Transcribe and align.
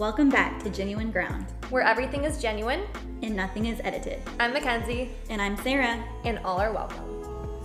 Welcome 0.00 0.30
back 0.30 0.62
to 0.62 0.70
Genuine 0.70 1.10
Ground, 1.10 1.44
where 1.68 1.82
everything 1.82 2.24
is 2.24 2.40
genuine. 2.40 2.84
and 3.22 3.36
nothing 3.36 3.66
is 3.66 3.82
edited. 3.84 4.18
I'm 4.38 4.54
Mackenzie, 4.54 5.10
And 5.28 5.42
I'm 5.42 5.58
Sara. 5.58 6.02
and 6.24 6.38
all 6.38 6.58
are 6.58 6.72
welcome. 6.72 7.04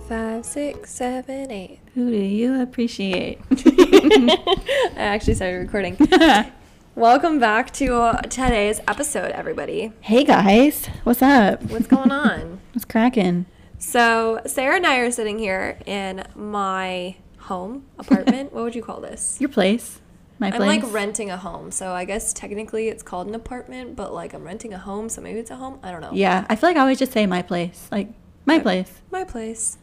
Five, 0.06 0.44
six, 0.44 0.90
seven, 0.90 1.50
eight. 1.50 1.78
Who 1.94 2.10
do 2.10 2.16
you 2.18 2.60
appreciate? 2.60 3.40
I 3.50 4.92
actually 4.96 5.32
started 5.32 5.56
recording. 5.60 5.96
Welcome 6.94 7.40
back 7.40 7.72
to 7.74 7.94
uh, 7.94 8.20
today's 8.20 8.80
episode, 8.86 9.30
everybody. 9.30 9.92
hey 10.02 10.22
guys, 10.22 10.84
what's 11.04 11.22
up? 11.22 11.62
What's 11.70 11.86
going 11.86 12.10
on? 12.10 12.60
What's 12.74 12.84
cracking? 12.84 13.46
so, 13.78 14.42
Sara 14.44 14.76
and 14.76 14.86
I 14.86 14.98
are 14.98 15.10
sitting 15.10 15.38
here 15.38 15.78
in 15.86 16.22
my 16.34 17.16
home 17.38 17.86
apartment. 17.98 18.52
what 18.52 18.62
would 18.64 18.74
you 18.74 18.82
call 18.82 19.00
this? 19.00 19.38
Your 19.40 19.48
place, 19.48 20.00
my 20.38 20.48
I'm 20.48 20.52
place. 20.54 20.82
like 20.82 20.92
renting 20.92 21.30
a 21.30 21.36
home, 21.36 21.70
so 21.70 21.92
I 21.92 22.04
guess 22.04 22.32
technically 22.32 22.88
it's 22.88 23.02
called 23.02 23.26
an 23.26 23.34
apartment, 23.34 23.96
but 23.96 24.12
like 24.12 24.34
I'm 24.34 24.44
renting 24.44 24.72
a 24.74 24.78
home, 24.78 25.08
so 25.08 25.20
maybe 25.22 25.38
it's 25.38 25.50
a 25.50 25.56
home. 25.56 25.78
I 25.82 25.90
don't 25.90 26.00
know. 26.00 26.10
Yeah, 26.12 26.44
I 26.48 26.56
feel 26.56 26.68
like 26.70 26.76
I 26.76 26.80
always 26.80 26.98
just 26.98 27.12
say 27.12 27.26
my 27.26 27.42
place, 27.42 27.88
like 27.90 28.08
my 28.44 28.58
place. 28.58 28.90
my 29.10 29.24
place. 29.24 29.78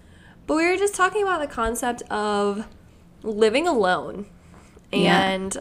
But 0.45 0.55
we 0.55 0.65
were 0.67 0.77
just 0.77 0.93
talking 0.95 1.23
about 1.23 1.39
the 1.41 1.47
concept 1.47 2.01
of 2.11 2.67
living 3.23 3.67
alone 3.67 4.25
Yeah. 4.91 5.21
and 5.31 5.57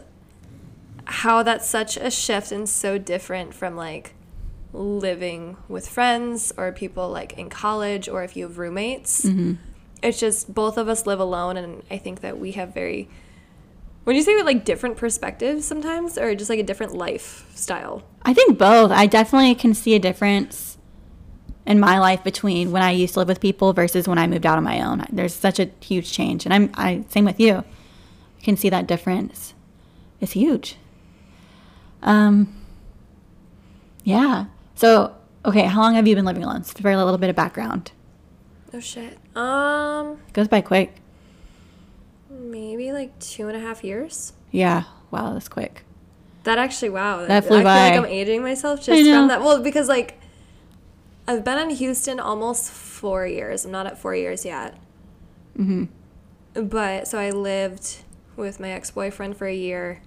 how 1.05 1.43
that's 1.43 1.67
such 1.67 1.97
a 1.97 2.11
shift 2.11 2.51
and 2.51 2.67
so 2.67 2.97
different 2.97 3.53
from 3.53 3.75
like 3.75 4.13
living 4.73 5.57
with 5.67 5.87
friends 5.87 6.51
or 6.57 6.71
people 6.71 7.09
like 7.09 7.33
in 7.37 7.49
college 7.49 8.07
or 8.09 8.23
if 8.23 8.35
you 8.35 8.45
have 8.45 8.57
roommates. 8.57 9.25
Mm-hmm. 9.25 9.53
It's 10.01 10.19
just 10.19 10.53
both 10.53 10.77
of 10.77 10.87
us 10.89 11.05
live 11.05 11.19
alone 11.19 11.57
and 11.57 11.83
I 11.89 11.97
think 11.97 12.21
that 12.21 12.37
we 12.39 12.51
have 12.53 12.73
very 12.73 13.09
would 14.05 14.15
you 14.15 14.21
say 14.21 14.35
with 14.35 14.45
like 14.45 14.65
different 14.65 14.97
perspectives 14.97 15.65
sometimes 15.65 16.17
or 16.17 16.35
just 16.35 16.49
like 16.49 16.59
a 16.59 16.63
different 16.63 16.93
lifestyle? 16.93 18.03
I 18.23 18.33
think 18.33 18.57
both. 18.57 18.91
I 18.91 19.07
definitely 19.07 19.55
can 19.55 19.73
see 19.73 19.95
a 19.95 19.99
difference 19.99 20.77
in 21.65 21.79
my 21.79 21.97
life 21.99 22.23
between 22.23 22.71
when 22.71 22.83
I 22.83 22.91
used 22.91 23.13
to 23.13 23.19
live 23.19 23.29
with 23.29 23.39
people 23.39 23.71
versus 23.73 24.07
when 24.07 24.17
I 24.17 24.27
moved 24.27 24.45
out 24.45 24.57
on 24.57 24.63
my 24.63 24.81
own. 24.81 25.05
There's 25.11 25.33
such 25.33 25.59
a 25.59 25.69
huge 25.79 26.11
change, 26.11 26.45
and 26.45 26.53
I'm 26.53 26.69
I 26.73 27.05
same 27.09 27.25
with 27.25 27.39
you. 27.39 27.47
You 27.55 28.43
can 28.43 28.57
see 28.57 28.69
that 28.69 28.87
difference. 28.87 29.53
It's 30.19 30.33
huge. 30.33 30.77
Um. 32.01 32.53
Yeah. 34.03 34.45
So 34.75 35.15
okay, 35.45 35.65
how 35.65 35.81
long 35.81 35.95
have 35.95 36.07
you 36.07 36.15
been 36.15 36.25
living 36.25 36.43
alone? 36.43 36.63
So 36.63 36.73
For 36.81 36.91
a 36.91 36.97
little 36.97 37.17
bit 37.17 37.29
of 37.29 37.35
background. 37.35 37.91
Oh 38.73 38.79
shit. 38.79 39.17
Um 39.35 40.19
It 40.27 40.33
goes 40.33 40.47
by 40.49 40.61
quick. 40.61 40.95
Maybe 42.43 42.91
like 42.91 43.17
two 43.19 43.47
and 43.47 43.57
a 43.57 43.59
half 43.59 43.83
years. 43.83 44.33
Yeah. 44.51 44.83
Wow, 45.11 45.33
that's 45.33 45.47
quick. 45.47 45.83
That 46.43 46.57
actually, 46.57 46.89
wow. 46.89 47.25
That 47.25 47.45
flew 47.45 47.57
I 47.57 47.61
feel 47.61 47.65
like. 47.65 47.93
I'm 47.93 48.05
aging 48.05 48.41
myself 48.41 48.83
just 48.83 49.09
from 49.09 49.27
that. 49.29 49.41
Well, 49.41 49.61
because 49.61 49.87
like 49.87 50.19
I've 51.27 51.43
been 51.43 51.57
in 51.57 51.69
Houston 51.69 52.19
almost 52.19 52.69
four 52.69 53.25
years. 53.25 53.65
I'm 53.65 53.71
not 53.71 53.85
at 53.85 53.97
four 53.97 54.15
years 54.15 54.43
yet. 54.45 54.77
hmm 55.55 55.85
But 56.53 57.07
so 57.07 57.17
I 57.17 57.29
lived 57.29 58.03
with 58.35 58.59
my 58.59 58.71
ex 58.71 58.91
boyfriend 58.91 59.37
for 59.37 59.47
a 59.47 59.55
year, 59.55 60.01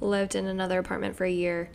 lived 0.00 0.34
in 0.34 0.46
another 0.46 0.78
apartment 0.78 1.16
for 1.16 1.24
a 1.24 1.30
year, 1.30 1.70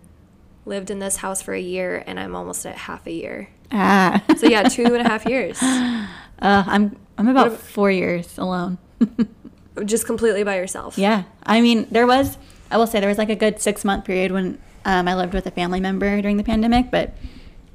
lived 0.66 0.89
in 0.89 1.00
this 1.00 1.17
house 1.17 1.42
for 1.42 1.53
a 1.53 1.59
year, 1.59 2.03
and 2.08 2.20
I'm 2.20 2.36
almost 2.36 2.66
at 2.66 2.76
half 2.76 3.05
a 3.08 3.11
year. 3.11 3.50
Ah. 3.72 4.23
So 4.38 4.48
yeah, 4.48 4.64
two 4.64 4.86
and 4.86 4.98
a 4.98 5.03
half 5.09 5.26
years. 5.26 5.59
Uh, 6.42 6.64
I'm 6.66 6.98
I'm 7.20 7.28
about 7.28 7.52
What 7.52 7.59
four 7.59 7.92
years 7.92 8.39
alone. 8.39 8.80
Just 9.85 10.05
completely 10.05 10.43
by 10.43 10.55
yourself. 10.57 10.97
Yeah, 10.97 11.23
I 11.43 11.61
mean, 11.61 11.87
there 11.91 12.07
was, 12.07 12.37
I 12.69 12.77
will 12.77 12.87
say, 12.87 12.99
there 12.99 13.09
was 13.09 13.17
like 13.17 13.29
a 13.29 13.35
good 13.35 13.59
six 13.61 13.83
month 13.83 14.05
period 14.05 14.31
when 14.31 14.59
um, 14.85 15.07
I 15.07 15.15
lived 15.15 15.33
with 15.33 15.45
a 15.45 15.51
family 15.51 15.79
member 15.79 16.21
during 16.21 16.37
the 16.37 16.43
pandemic, 16.43 16.91
but 16.91 17.13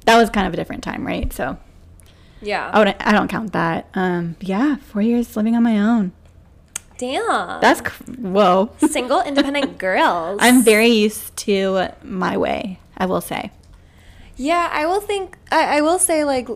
that 0.05 0.17
was 0.17 0.29
kind 0.29 0.47
of 0.47 0.53
a 0.53 0.55
different 0.57 0.83
time, 0.83 1.05
right? 1.05 1.31
So 1.33 1.57
Yeah. 2.41 2.69
I 2.73 2.79
would, 2.79 2.95
I 2.99 3.11
don't 3.11 3.27
count 3.27 3.53
that. 3.53 3.87
Um, 3.93 4.35
yeah, 4.39 4.77
four 4.77 5.01
years 5.01 5.35
living 5.35 5.55
on 5.55 5.63
my 5.63 5.79
own. 5.79 6.11
Damn. 6.97 7.61
That's 7.61 7.79
whoa. 8.07 8.71
single 8.89 9.21
independent 9.21 9.77
girls. 9.77 10.39
I'm 10.41 10.63
very 10.63 10.87
used 10.87 11.35
to 11.37 11.89
my 12.03 12.37
way. 12.37 12.79
I 12.97 13.05
will 13.05 13.21
say. 13.21 13.51
Yeah, 14.35 14.69
I 14.71 14.85
will 14.85 15.01
think 15.01 15.37
I, 15.51 15.77
I 15.77 15.81
will 15.81 15.99
say 15.99 16.23
like 16.23 16.47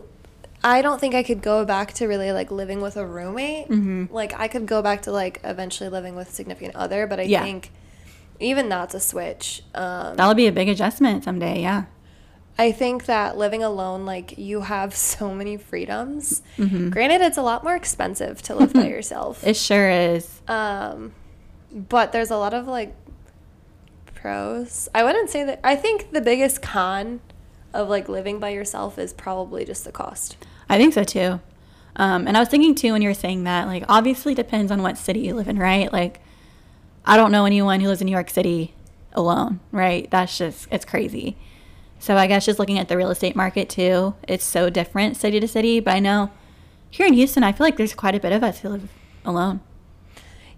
I 0.64 0.80
don't 0.82 1.00
think 1.00 1.14
I 1.14 1.22
could 1.22 1.42
go 1.42 1.64
back 1.64 1.92
to 1.94 2.06
really 2.06 2.32
like 2.32 2.50
living 2.50 2.80
with 2.80 2.96
a 2.96 3.04
roommate. 3.06 3.68
Mhm. 3.68 4.10
Like 4.12 4.38
I 4.38 4.48
could 4.48 4.66
go 4.66 4.80
back 4.82 5.02
to 5.02 5.12
like 5.12 5.40
eventually 5.44 5.90
living 5.90 6.14
with 6.14 6.32
significant 6.32 6.76
other, 6.76 7.06
but 7.06 7.18
I 7.18 7.24
Yeah. 7.24 7.42
think 7.42 7.70
even 8.38 8.68
that's 8.68 8.94
a 8.94 9.00
switch. 9.00 9.62
Um, 9.74 10.16
That'll 10.16 10.34
be 10.34 10.46
a 10.46 10.52
big 10.52 10.68
adjustment 10.68 11.24
someday. 11.24 11.60
Yeah. 11.62 11.84
I 12.58 12.70
think 12.70 13.06
that 13.06 13.36
living 13.38 13.62
alone, 13.64 14.04
like 14.04 14.36
you 14.38 14.60
have 14.62 14.94
so 15.12 15.34
many 15.34 15.56
freedoms. 15.56 16.42
Mhm. 16.58 16.90
Granted, 16.90 17.22
it's 17.22 17.38
a 17.38 17.42
lot 17.42 17.64
more 17.64 17.74
expensive 17.74 18.42
to 18.42 18.54
live 18.54 18.72
by 18.72 18.86
yourself. 18.88 19.44
It 19.46 19.56
sure 19.56 19.90
is. 19.90 20.40
Um, 20.48 21.12
but 21.72 22.12
there's 22.12 22.30
a 22.30 22.36
lot 22.36 22.52
of 22.54 22.68
like 22.68 22.94
pros. 24.14 24.88
I 24.94 25.02
wouldn't 25.04 25.30
say 25.30 25.44
that. 25.44 25.60
I 25.64 25.76
think 25.76 26.12
the 26.12 26.20
biggest 26.20 26.62
con 26.62 27.20
of 27.74 27.88
like 27.88 28.08
living 28.08 28.38
by 28.38 28.50
yourself 28.50 28.98
is 28.98 29.12
probably 29.12 29.64
just 29.64 29.84
the 29.84 29.92
cost. 29.92 30.36
I 30.72 30.78
think 30.78 30.94
so 30.94 31.04
too. 31.04 31.38
Um, 31.96 32.26
and 32.26 32.34
I 32.34 32.40
was 32.40 32.48
thinking 32.48 32.74
too 32.74 32.92
when 32.92 33.02
you 33.02 33.10
were 33.10 33.14
saying 33.14 33.44
that, 33.44 33.66
like, 33.66 33.84
obviously 33.90 34.34
depends 34.34 34.72
on 34.72 34.82
what 34.82 34.96
city 34.96 35.20
you 35.20 35.34
live 35.34 35.46
in, 35.46 35.58
right? 35.58 35.92
Like, 35.92 36.20
I 37.04 37.18
don't 37.18 37.30
know 37.30 37.44
anyone 37.44 37.80
who 37.80 37.88
lives 37.88 38.00
in 38.00 38.06
New 38.06 38.12
York 38.12 38.30
City 38.30 38.72
alone, 39.12 39.60
right? 39.70 40.10
That's 40.10 40.38
just, 40.38 40.68
it's 40.70 40.86
crazy. 40.86 41.36
So 41.98 42.16
I 42.16 42.26
guess 42.26 42.46
just 42.46 42.58
looking 42.58 42.78
at 42.78 42.88
the 42.88 42.96
real 42.96 43.10
estate 43.10 43.36
market 43.36 43.68
too, 43.68 44.14
it's 44.26 44.44
so 44.44 44.70
different 44.70 45.18
city 45.18 45.40
to 45.40 45.46
city. 45.46 45.78
But 45.78 45.94
I 45.94 45.98
know 45.98 46.30
here 46.88 47.06
in 47.06 47.12
Houston, 47.12 47.44
I 47.44 47.52
feel 47.52 47.66
like 47.66 47.76
there's 47.76 47.94
quite 47.94 48.14
a 48.14 48.20
bit 48.20 48.32
of 48.32 48.42
us 48.42 48.60
who 48.60 48.70
live 48.70 48.88
alone. 49.26 49.60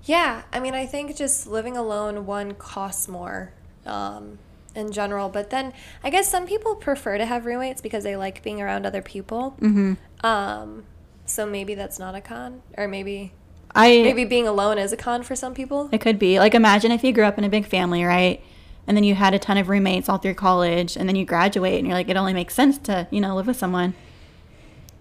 Yeah, 0.05 0.43
I 0.53 0.61
mean, 0.61 0.75
I 0.75 0.87
think 0.87 1.17
just 1.17 1.49
living 1.49 1.77
alone, 1.77 2.25
one 2.25 2.55
costs 2.55 3.09
more 3.09 3.53
um, 3.85 4.39
in 4.75 4.93
general. 4.93 5.29
But 5.29 5.51
then 5.51 5.73
I 6.03 6.11
guess 6.11 6.31
some 6.31 6.47
people 6.47 6.75
prefer 6.75 7.19
to 7.19 7.27
have 7.27 7.47
roommates 7.47 7.81
because 7.81 8.05
they 8.05 8.17
like 8.17 8.43
being 8.43 8.61
around 8.61 8.87
other 8.87 9.03
people. 9.03 9.57
Mm-hmm. 9.61 9.95
Um, 10.27 10.85
so 11.27 11.47
maybe 11.47 11.75
that's 11.75 11.99
not 11.99 12.15
a 12.15 12.21
con, 12.21 12.62
or 12.77 12.87
maybe 12.87 13.33
I 13.75 14.03
maybe 14.03 14.25
being 14.25 14.47
alone 14.47 14.79
is 14.79 14.93
a 14.93 14.97
con 14.97 15.23
for 15.23 15.34
some 15.34 15.55
people. 15.55 15.89
It 15.93 16.01
could 16.01 16.19
be. 16.19 16.39
Like 16.39 16.55
imagine 16.55 16.93
if 16.93 17.03
you 17.03 17.13
grew 17.13 17.25
up 17.25 17.39
in 17.39 17.45
a 17.45 17.49
big 17.49 17.67
family, 17.67 18.05
right? 18.05 18.43
And 18.87 18.97
then 18.97 19.05
you 19.05 19.15
had 19.15 19.33
a 19.33 19.39
ton 19.39 19.57
of 19.57 19.69
roommates 19.69 20.09
all 20.09 20.19
through 20.19 20.34
college 20.34 20.97
and 20.97 21.09
then 21.09 21.17
you 21.17 21.25
graduate 21.25 21.79
and 21.79 21.87
you're 21.87 21.97
like 21.97 22.09
it 22.09 22.17
only 22.17 22.34
makes 22.34 22.55
sense 22.55 22.79
to, 22.79 23.09
you 23.11 23.21
know, 23.21 23.34
live 23.34 23.47
with 23.47 23.57
someone. 23.57 23.95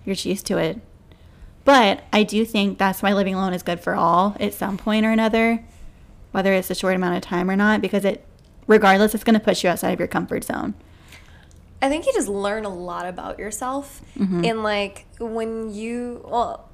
You're 0.05 0.15
used 0.15 0.45
to 0.47 0.57
it. 0.57 0.79
But 1.65 2.03
I 2.11 2.23
do 2.23 2.45
think 2.45 2.77
that's 2.77 3.01
why 3.01 3.13
living 3.13 3.35
alone 3.35 3.53
is 3.53 3.63
good 3.63 3.79
for 3.79 3.95
all 3.95 4.35
at 4.39 4.53
some 4.53 4.77
point 4.77 5.05
or 5.05 5.11
another, 5.11 5.63
whether 6.31 6.53
it's 6.53 6.69
a 6.69 6.75
short 6.75 6.95
amount 6.95 7.15
of 7.15 7.21
time 7.21 7.49
or 7.49 7.55
not, 7.55 7.81
because 7.81 8.03
it 8.03 8.25
regardless 8.67 9.13
it's 9.13 9.23
going 9.23 9.33
to 9.33 9.39
push 9.39 9.63
you 9.63 9.69
outside 9.69 9.91
of 9.91 9.99
your 9.99 10.07
comfort 10.07 10.43
zone. 10.43 10.73
I 11.81 11.89
think 11.89 12.05
you 12.05 12.13
just 12.13 12.29
learn 12.29 12.63
a 12.65 12.69
lot 12.73 13.05
about 13.05 13.39
yourself. 13.39 14.01
Mhm. 14.17 14.47
And 14.49 14.63
like 14.63 15.05
when 15.19 15.73
you, 15.73 16.25
well, 16.29 16.69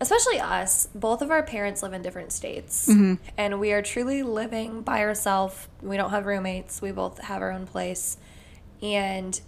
especially 0.00 0.38
us, 0.38 0.88
both 0.94 1.22
of 1.22 1.30
our 1.30 1.42
parents 1.42 1.82
live 1.82 1.94
in 1.94 2.02
different 2.02 2.30
states. 2.32 2.88
Mhm. 2.88 3.18
And 3.38 3.58
we 3.58 3.72
are 3.72 3.80
truly 3.80 4.22
living 4.22 4.82
by 4.82 5.00
ourselves. 5.00 5.66
We 5.80 5.96
don't 5.96 6.10
have 6.10 6.26
roommates. 6.26 6.82
We 6.82 6.92
both 6.92 7.20
have 7.20 7.40
our 7.40 7.50
own 7.52 7.66
place. 7.66 8.18
And 8.82 9.40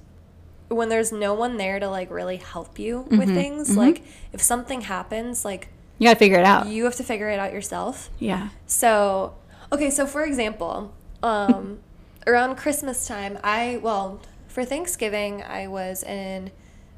when 0.69 0.89
there's 0.89 1.13
no 1.13 1.35
one 1.35 1.59
there 1.59 1.79
to 1.79 1.89
like 1.91 2.11
really 2.11 2.39
help 2.39 2.79
you 2.79 3.01
with 3.11 3.29
Mhm. 3.29 3.35
things, 3.35 3.71
Mhm. 3.71 3.77
like 3.77 4.03
if 4.33 4.41
something 4.41 4.81
happens, 4.83 5.45
like 5.45 5.69
You 5.99 6.07
got 6.09 6.15
to 6.15 6.19
figure 6.19 6.39
it 6.39 6.47
out. 6.47 6.69
you 6.69 6.85
have 6.85 6.97
to 6.97 7.05
figure 7.05 7.29
it 7.29 7.39
out 7.39 7.53
yourself. 7.53 8.09
yeah. 8.19 8.49
So, 8.67 9.35
okay, 9.71 9.91
so 9.91 10.07
for 10.07 10.25
example, 10.25 10.93
um, 11.27 11.79
around 12.27 12.57
Christmas 12.57 13.07
time, 13.07 13.39
I, 13.45 13.79
well, 13.83 14.21
for 14.49 14.65
Thanksgiving, 14.65 15.43
I 15.43 15.67
was 15.67 16.03
in 16.03 16.51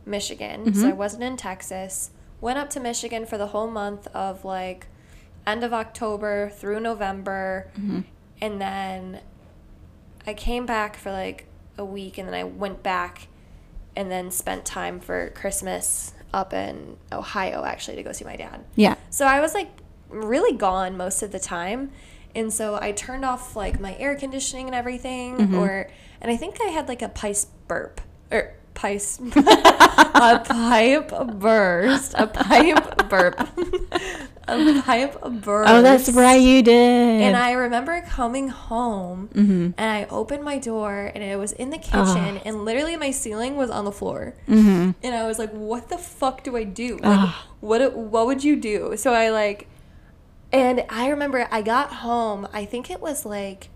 Michigan. 0.07 0.73
So 0.75 0.85
Mhm. 0.85 0.91
I 0.91 0.93
wasn't 0.93 1.23
in 1.25 1.37
Texas. 1.37 2.11
Went 2.41 2.59
up 2.59 2.71
to 2.71 2.81
Michigan 2.81 3.27
for 3.27 3.37
the 3.37 3.49
whole 3.49 3.69
month 3.69 4.07
of 4.15 4.45
like 4.45 4.87
end 5.47 5.65
of 5.65 5.73
October 5.73 6.51
through 6.51 6.81
November. 6.81 7.69
Mhm. 7.79 8.05
And 8.41 8.61
then 8.61 9.21
I 10.27 10.35
came 10.35 10.67
back 10.67 10.97
for 10.97 11.11
like 11.11 11.47
a 11.77 11.85
week 11.85 12.17
and 12.19 12.29
then 12.29 12.35
I 12.35 12.45
went 12.45 12.83
back 12.83 13.29
and 13.97 14.11
then 14.11 14.31
spent 14.31 14.65
time 14.65 15.01
for 15.01 15.31
Christmas 15.31 16.13
up 16.33 16.53
in 16.53 16.97
Ohio 17.11 17.65
actually 17.65 17.97
to 17.97 18.03
go 18.03 18.13
see 18.13 18.25
my 18.25 18.37
dad. 18.37 18.65
Yeah. 18.77 18.95
So 19.11 19.27
I 19.27 19.41
was 19.41 19.55
like 19.55 19.71
really 20.09 20.57
gone 20.57 20.97
most 20.97 21.23
of 21.23 21.33
the 21.33 21.41
time. 21.41 21.91
And 22.39 22.53
so 22.53 22.79
I 22.81 22.93
turned 22.93 23.25
off 23.25 23.57
like 23.57 23.81
my 23.81 23.95
air 23.99 24.15
conditioning 24.15 24.67
and 24.71 24.75
everything 24.75 25.37
Mhm. 25.39 25.59
or 25.61 25.89
and 26.21 26.31
I 26.31 26.37
think 26.37 26.59
I 26.63 26.69
had 26.71 26.87
like 26.89 27.03
a 27.03 27.09
pice 27.09 27.47
burp 27.67 28.01
or 28.31 28.55
pipe, 28.75 29.03
a 29.37 30.39
pipe 30.47 31.11
burst, 31.39 32.15
a 32.17 32.27
pipe 32.27 33.09
burp, 33.11 33.35
a 34.49 34.83
pipe 34.83 35.15
burst. 35.43 35.71
Oh, 35.71 35.83
that's 35.83 36.09
right, 36.13 36.41
you 36.41 36.63
did. 36.63 37.23
And 37.27 37.37
I 37.37 37.53
remember 37.53 38.01
coming 38.09 38.49
home 38.49 39.29
Mm-hmm. 39.35 39.71
and 39.77 39.91
I 39.99 40.07
opened 40.11 40.45
my 40.45 40.59
door 40.59 41.11
and 41.15 41.23
it 41.25 41.39
was 41.39 41.53
in 41.53 41.71
the 41.71 41.79
kitchen 41.79 42.39
Ah. 42.39 42.43
and 42.47 42.65
literally 42.65 42.97
my 42.97 43.11
ceiling 43.11 43.57
was 43.57 43.71
on 43.71 43.85
the 43.85 43.93
floor. 43.93 44.35
Mm-hmm. 44.49 44.91
And 45.03 45.15
I 45.15 45.27
was 45.27 45.39
like, 45.39 45.51
what 45.53 45.89
the 45.89 45.99
fuck 45.99 46.45
do 46.45 46.57
I 46.57 46.65
do? 46.65 46.95
Like, 47.03 47.19
Ah. 47.19 47.47
what 47.61 47.81
what 47.97 48.27
would 48.27 48.43
you 48.45 48.55
do? 48.57 48.95
So 48.97 49.13
I 49.13 49.31
like 49.31 49.67
and 50.53 50.85
I 50.89 51.09
remember 51.09 51.47
I 51.51 51.63
got 51.63 51.93
home, 51.93 52.49
I 52.53 52.65
think 52.65 52.91
it 52.91 53.01
was 53.01 53.25
like 53.27 53.69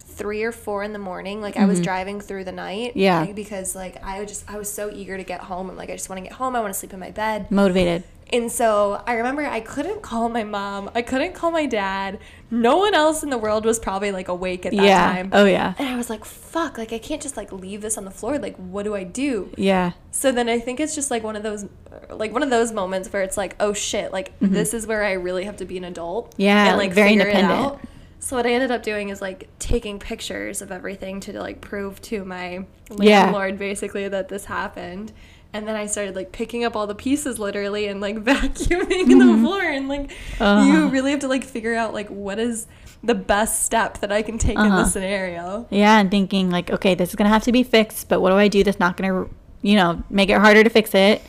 three 0.00 0.42
or 0.42 0.52
four 0.52 0.82
in 0.82 0.92
the 0.92 0.98
morning. 0.98 1.40
Like 1.40 1.56
I 1.56 1.64
was 1.64 1.80
driving 1.80 2.20
through 2.20 2.44
the 2.44 2.52
night. 2.52 2.90
Mm-hmm. 2.90 2.98
Yeah. 2.98 3.20
like, 3.20 3.34
because 3.36 3.76
like 3.76 4.02
I 4.04 4.24
just 4.24 4.50
I 4.50 4.58
was 4.58 4.70
so 4.70 4.90
eager 4.92 5.16
to 5.16 5.22
get 5.22 5.40
home. 5.42 5.70
I'm 5.70 5.76
like, 5.76 5.90
I 5.90 5.92
just 5.92 6.08
want 6.08 6.18
to 6.18 6.28
get 6.28 6.32
home. 6.32 6.56
I 6.56 6.60
want 6.60 6.74
to 6.74 6.78
sleep 6.78 6.92
in 6.92 6.98
my 6.98 7.12
bed. 7.12 7.50
Motivated. 7.50 8.02
And 8.30 8.52
so 8.52 9.02
I 9.06 9.14
remember 9.14 9.44
I 9.44 9.60
couldn't 9.60 10.02
call 10.02 10.28
my 10.28 10.44
mom. 10.44 10.90
I 10.94 11.02
couldn't 11.02 11.34
call 11.34 11.50
my 11.50 11.66
dad. 11.66 12.18
No 12.50 12.76
one 12.76 12.94
else 12.94 13.22
in 13.22 13.30
the 13.30 13.38
world 13.38 13.64
was 13.64 13.78
probably 13.78 14.12
like 14.12 14.28
awake 14.28 14.66
at 14.66 14.72
that 14.72 14.84
yeah. 14.84 15.12
time. 15.12 15.30
Oh, 15.32 15.44
yeah. 15.44 15.74
And 15.78 15.88
I 15.88 15.96
was 15.96 16.10
like, 16.10 16.24
fuck, 16.24 16.76
like 16.78 16.92
I 16.92 16.98
can't 16.98 17.22
just 17.22 17.36
like 17.36 17.52
leave 17.52 17.80
this 17.80 17.96
on 17.96 18.04
the 18.04 18.10
floor. 18.10 18.38
Like, 18.38 18.56
what 18.56 18.82
do 18.84 18.94
I 18.94 19.04
do? 19.04 19.52
Yeah. 19.56 19.92
So 20.10 20.32
then 20.32 20.48
I 20.48 20.58
think 20.58 20.80
it's 20.80 20.94
just 20.94 21.10
like 21.10 21.22
one 21.22 21.36
of 21.36 21.42
those 21.42 21.66
like 22.10 22.32
one 22.32 22.42
of 22.42 22.50
those 22.50 22.72
moments 22.72 23.12
where 23.12 23.22
it's 23.22 23.36
like, 23.36 23.56
oh 23.60 23.72
shit, 23.72 24.12
like 24.12 24.32
this 24.40 24.74
is 24.74 24.86
where 24.86 25.04
I 25.04 25.12
really 25.12 25.44
have 25.44 25.56
to 25.58 25.64
be 25.64 25.76
an 25.78 25.84
adult. 25.84 26.32
Mm-hmm. 26.32 26.42
Yeah, 26.42 26.68
And 26.68 26.78
like 26.78 26.92
very 26.92 27.12
independent. 27.12 27.78
So 28.20 28.36
what 28.36 28.46
I 28.46 28.52
ended 28.52 28.70
up 28.70 28.82
doing 28.82 29.10
is 29.10 29.20
like 29.22 29.48
taking 29.58 29.98
pictures 29.98 30.60
of 30.60 30.72
everything 30.72 31.20
to 31.20 31.38
like 31.40 31.60
prove 31.60 32.00
to 32.02 32.24
my 32.24 32.64
Yeah. 32.98 33.24
landlord 33.24 33.58
basically 33.58 34.08
that 34.08 34.28
this 34.28 34.46
happened. 34.46 35.12
And 35.58 35.66
then 35.66 35.74
I 35.74 35.86
started 35.86 36.14
like 36.14 36.30
picking 36.30 36.62
up 36.64 36.76
all 36.76 36.86
the 36.86 36.94
pieces 36.94 37.40
literally 37.40 37.88
and 37.88 38.00
like 38.00 38.16
vacuuming 38.24 39.08
the 39.08 39.38
floor 39.42 39.60
and 39.60 39.88
like 39.88 40.10
you 40.40 40.46
Uh-huh. 40.46 40.88
really 40.90 41.10
have 41.10 41.20
to 41.20 41.28
like 41.28 41.42
figure 41.42 41.74
out 41.74 41.92
like 41.92 42.08
what 42.08 42.38
is 42.38 42.68
the 43.02 43.14
best 43.16 43.64
step 43.64 43.98
that 43.98 44.12
I 44.12 44.22
can 44.22 44.38
take 44.38 44.52
in 44.56 44.58
Uh-huh. 44.66 44.84
this 44.84 44.92
scenario. 44.92 45.66
Yeah, 45.70 45.98
and 45.98 46.10
thinking 46.12 46.48
like, 46.50 46.70
okay, 46.70 46.94
this 46.94 47.08
is 47.08 47.16
gonna 47.16 47.28
have 47.30 47.42
to 47.44 47.52
be 47.52 47.64
fixed, 47.64 48.08
but 48.08 48.20
what 48.20 48.30
do 48.30 48.36
I 48.36 48.46
do 48.46 48.62
that's 48.62 48.78
not 48.78 48.96
gonna, 48.96 49.26
you 49.62 49.74
know, 49.74 50.02
make 50.08 50.30
it 50.30 50.38
harder 50.38 50.62
to 50.62 50.70
fix 50.70 50.94
it? 50.94 51.22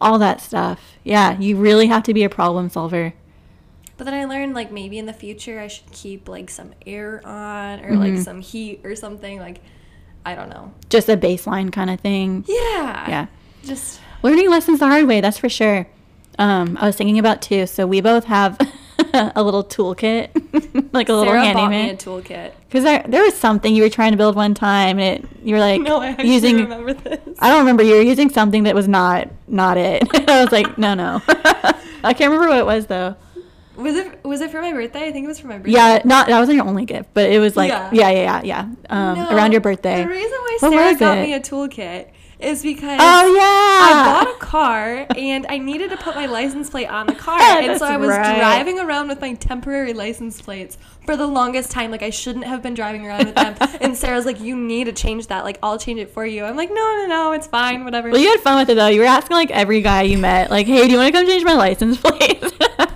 All 0.00 0.18
that 0.18 0.42
stuff. 0.42 0.78
Yeah, 1.02 1.38
you 1.40 1.56
really 1.56 1.86
have 1.86 2.02
to 2.04 2.12
be 2.12 2.22
a 2.24 2.28
problem 2.28 2.68
solver. 2.68 3.14
But 3.96 4.04
then 4.04 4.12
I 4.14 4.26
learned 4.26 4.54
like 4.54 4.70
maybe 4.72 4.98
in 4.98 5.06
the 5.06 5.12
future 5.14 5.58
I 5.58 5.68
should 5.68 5.90
keep 5.90 6.28
like 6.28 6.50
some 6.50 6.74
air 6.86 7.22
on 7.26 7.80
or 7.82 7.96
like 7.96 8.12
Mm-hmm. 8.14 8.22
some 8.22 8.40
heat 8.42 8.80
or 8.84 8.94
something 8.94 9.38
like 9.38 9.60
I 10.26 10.34
don't 10.34 10.48
know. 10.48 10.72
Just 10.90 11.08
a 11.08 11.16
baseline 11.16 11.70
kind 11.72 11.90
of 11.90 12.00
thing. 12.00 12.44
Yeah. 12.48 13.08
Yeah. 13.08 13.26
Just 13.64 14.00
Learning 14.22 14.48
lessons 14.48 14.78
the 14.80 14.86
hard 14.86 15.06
way, 15.06 15.20
that's 15.20 15.38
for 15.38 15.48
sure. 15.50 15.86
Um, 16.38 16.78
I 16.80 16.86
was 16.86 16.96
thinking 16.96 17.18
about 17.18 17.42
too. 17.42 17.66
So 17.66 17.86
we 17.86 18.00
both 18.00 18.24
have 18.24 18.58
a 19.14 19.42
little 19.42 19.62
toolkit, 19.62 20.30
like 20.94 21.08
a 21.08 21.12
little 21.12 21.26
Sara 21.32 21.44
handy 21.44 21.60
bought 21.60 21.70
me 21.70 21.90
a 21.90 21.96
toolkit. 21.96 22.52
Because 22.68 22.84
there, 22.84 23.04
there 23.06 23.22
was 23.22 23.34
something 23.34 23.74
you 23.74 23.82
were 23.82 23.90
trying 23.90 24.12
to 24.12 24.16
build 24.16 24.34
one 24.34 24.54
time, 24.54 24.98
and 24.98 25.24
it, 25.24 25.30
you 25.42 25.54
were 25.54 25.60
like 25.60 25.82
No, 25.82 26.00
I 26.00 26.08
actually 26.08 26.32
using. 26.32 26.56
remember 26.56 26.94
this. 26.94 27.20
I 27.38 27.50
don't 27.50 27.58
remember. 27.60 27.82
You 27.82 27.96
were 27.96 28.02
using 28.02 28.30
something 28.30 28.62
that 28.64 28.74
was 28.74 28.88
not 28.88 29.28
not 29.46 29.76
it. 29.76 30.02
I 30.28 30.42
was 30.42 30.50
like, 30.52 30.78
no, 30.78 30.94
no. 30.94 31.20
I 31.28 32.14
can't 32.14 32.32
remember 32.32 32.48
what 32.48 32.58
it 32.58 32.66
was 32.66 32.86
though. 32.86 33.14
Was 33.76 33.94
it 33.96 34.24
was 34.24 34.40
it 34.40 34.50
for 34.50 34.60
my 34.62 34.72
birthday? 34.72 35.08
I 35.08 35.12
think 35.12 35.24
it 35.24 35.28
was 35.28 35.38
for 35.40 35.48
my 35.48 35.58
birthday. 35.58 35.72
Yeah, 35.72 36.00
not 36.04 36.28
that 36.28 36.38
wasn't 36.38 36.56
your 36.56 36.66
only 36.66 36.84
gift, 36.86 37.10
but 37.12 37.28
it 37.30 37.40
was 37.40 37.56
like 37.56 37.68
Yeah. 37.68 37.90
yeah, 37.92 38.10
yeah, 38.10 38.22
yeah, 38.22 38.42
yeah. 38.42 38.60
Um, 38.88 39.18
No, 39.18 39.36
around 39.36 39.52
your 39.52 39.60
birthday. 39.60 40.02
The 40.02 40.08
reason 40.08 40.30
why 40.30 40.56
Sara 40.60 40.94
got 40.96 41.18
it? 41.18 41.22
me 41.22 41.34
a 41.34 41.40
toolkit 41.40 42.08
is 42.44 42.62
because 42.62 42.98
oh 43.00 43.34
yeah. 43.34 43.40
I 43.40 44.24
bought 44.24 44.34
a 44.34 44.38
car 44.38 45.06
and 45.16 45.46
I 45.48 45.58
needed 45.58 45.90
to 45.90 45.96
put 45.96 46.14
my 46.14 46.26
license 46.26 46.70
plate 46.70 46.88
on 46.88 47.06
the 47.06 47.14
car. 47.14 47.40
and 47.40 47.78
so 47.78 47.86
I 47.86 47.96
was 47.96 48.10
right. 48.10 48.38
driving 48.38 48.78
around 48.78 49.08
with 49.08 49.20
my 49.20 49.34
temporary 49.34 49.92
license 49.92 50.40
plates 50.40 50.78
for 51.04 51.16
the 51.16 51.26
longest 51.26 51.70
time. 51.70 51.90
Like 51.90 52.02
I 52.02 52.10
shouldn't 52.10 52.44
have 52.44 52.62
been 52.62 52.74
driving 52.74 53.06
around 53.06 53.26
with 53.26 53.34
them. 53.34 53.56
and 53.80 53.96
Sara's 53.96 54.26
like, 54.26 54.40
You 54.40 54.56
need 54.56 54.84
to 54.84 54.92
change 54.92 55.28
that. 55.28 55.44
Like 55.44 55.58
I'll 55.62 55.78
change 55.78 56.00
it 56.00 56.10
for 56.10 56.24
you. 56.24 56.44
I'm 56.44 56.56
like, 56.56 56.70
No, 56.70 56.74
no, 56.74 57.06
no, 57.06 57.32
it's 57.32 57.46
fine, 57.46 57.84
whatever. 57.84 58.10
Well, 58.10 58.20
you 58.20 58.30
had 58.30 58.40
fun 58.40 58.58
with 58.58 58.70
it 58.70 58.74
though. 58.74 58.88
You 58.88 59.00
were 59.00 59.06
asking 59.06 59.36
like 59.36 59.50
every 59.50 59.80
guy 59.80 60.02
you 60.02 60.18
met, 60.18 60.50
like, 60.50 60.66
"Hey, 60.66 60.86
do 60.86 60.92
you 60.92 60.98
want 60.98 61.12
to 61.12 61.18
come 61.18 61.26
change 61.26 61.44
my 61.44 61.54
license 61.54 62.00
plate?" 62.02 62.42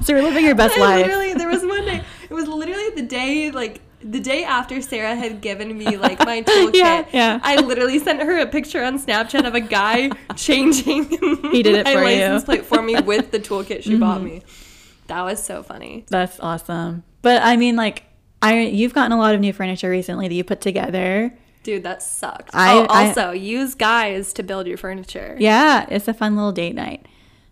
so 0.03 0.13
you're 0.13 0.23
living 0.23 0.45
your 0.45 0.55
best 0.55 0.77
I 0.77 0.81
life. 0.81 1.07
literally 1.07 1.35
there 1.35 1.49
was 1.49 1.65
one 1.65 1.85
day 1.85 2.03
it 2.29 2.35
was 2.35 2.47
literally 2.47 2.91
the 2.91 3.03
day 3.03 3.51
like 3.51 3.81
the 4.01 4.21
day 4.21 4.45
after 4.45 4.81
Sara 4.81 5.15
had 5.17 5.41
given 5.41 5.77
me 5.77 5.97
like 5.97 6.19
my 6.25 6.43
toolkit, 6.43 6.75
Yeah, 6.75 7.05
yeah. 7.13 7.41
I 7.43 7.57
literally 7.57 7.99
sent 7.99 8.23
her 8.23 8.39
a 8.39 8.47
picture 8.47 8.83
on 8.85 8.99
Snapchat 8.99 9.47
of 9.47 9.55
a 9.55 9.61
guy 9.61 10.11
changing 10.37 11.05
He 11.51 11.63
did 11.63 11.75
it 11.75 11.85
my 11.87 11.93
for 11.95 11.99
you. 12.01 12.05
license 12.05 12.45
plate 12.45 12.65
for 12.65 12.81
me 12.83 13.01
with 13.01 13.31
the 13.33 13.41
toolkit 13.41 13.83
she 13.83 13.97
bought 13.97 14.21
Mhm. 14.21 14.25
me. 14.25 14.43
That 15.09 15.23
was 15.23 15.43
so 15.43 15.63
funny. 15.63 16.05
That's 16.09 16.39
awesome. 16.41 17.03
But 17.23 17.43
I 17.43 17.57
mean, 17.57 17.77
like, 17.77 18.05
I 18.43 18.61
you've 18.61 18.95
gotten 18.95 19.13
a 19.13 19.19
lot 19.19 19.35
of 19.35 19.41
new 19.41 19.53
furniture 19.53 19.91
recently 19.91 20.29
that 20.29 20.35
you 20.35 20.45
put 20.45 20.61
together. 20.61 21.33
Dude, 21.65 21.83
that 21.83 22.03
sucked. 22.03 22.51
I- 22.55 22.75
oh, 22.79 22.87
I- 22.89 23.09
also, 23.09 23.33
use 23.33 23.75
guys 23.75 24.33
to 24.35 24.43
build 24.43 24.67
your 24.67 24.77
furniture. 24.77 25.35
Yeah, 25.41 25.87
it's 25.91 26.07
a 26.09 26.15
fun 26.15 26.37
little 26.37 26.53
date 26.53 26.75
night. 26.75 27.07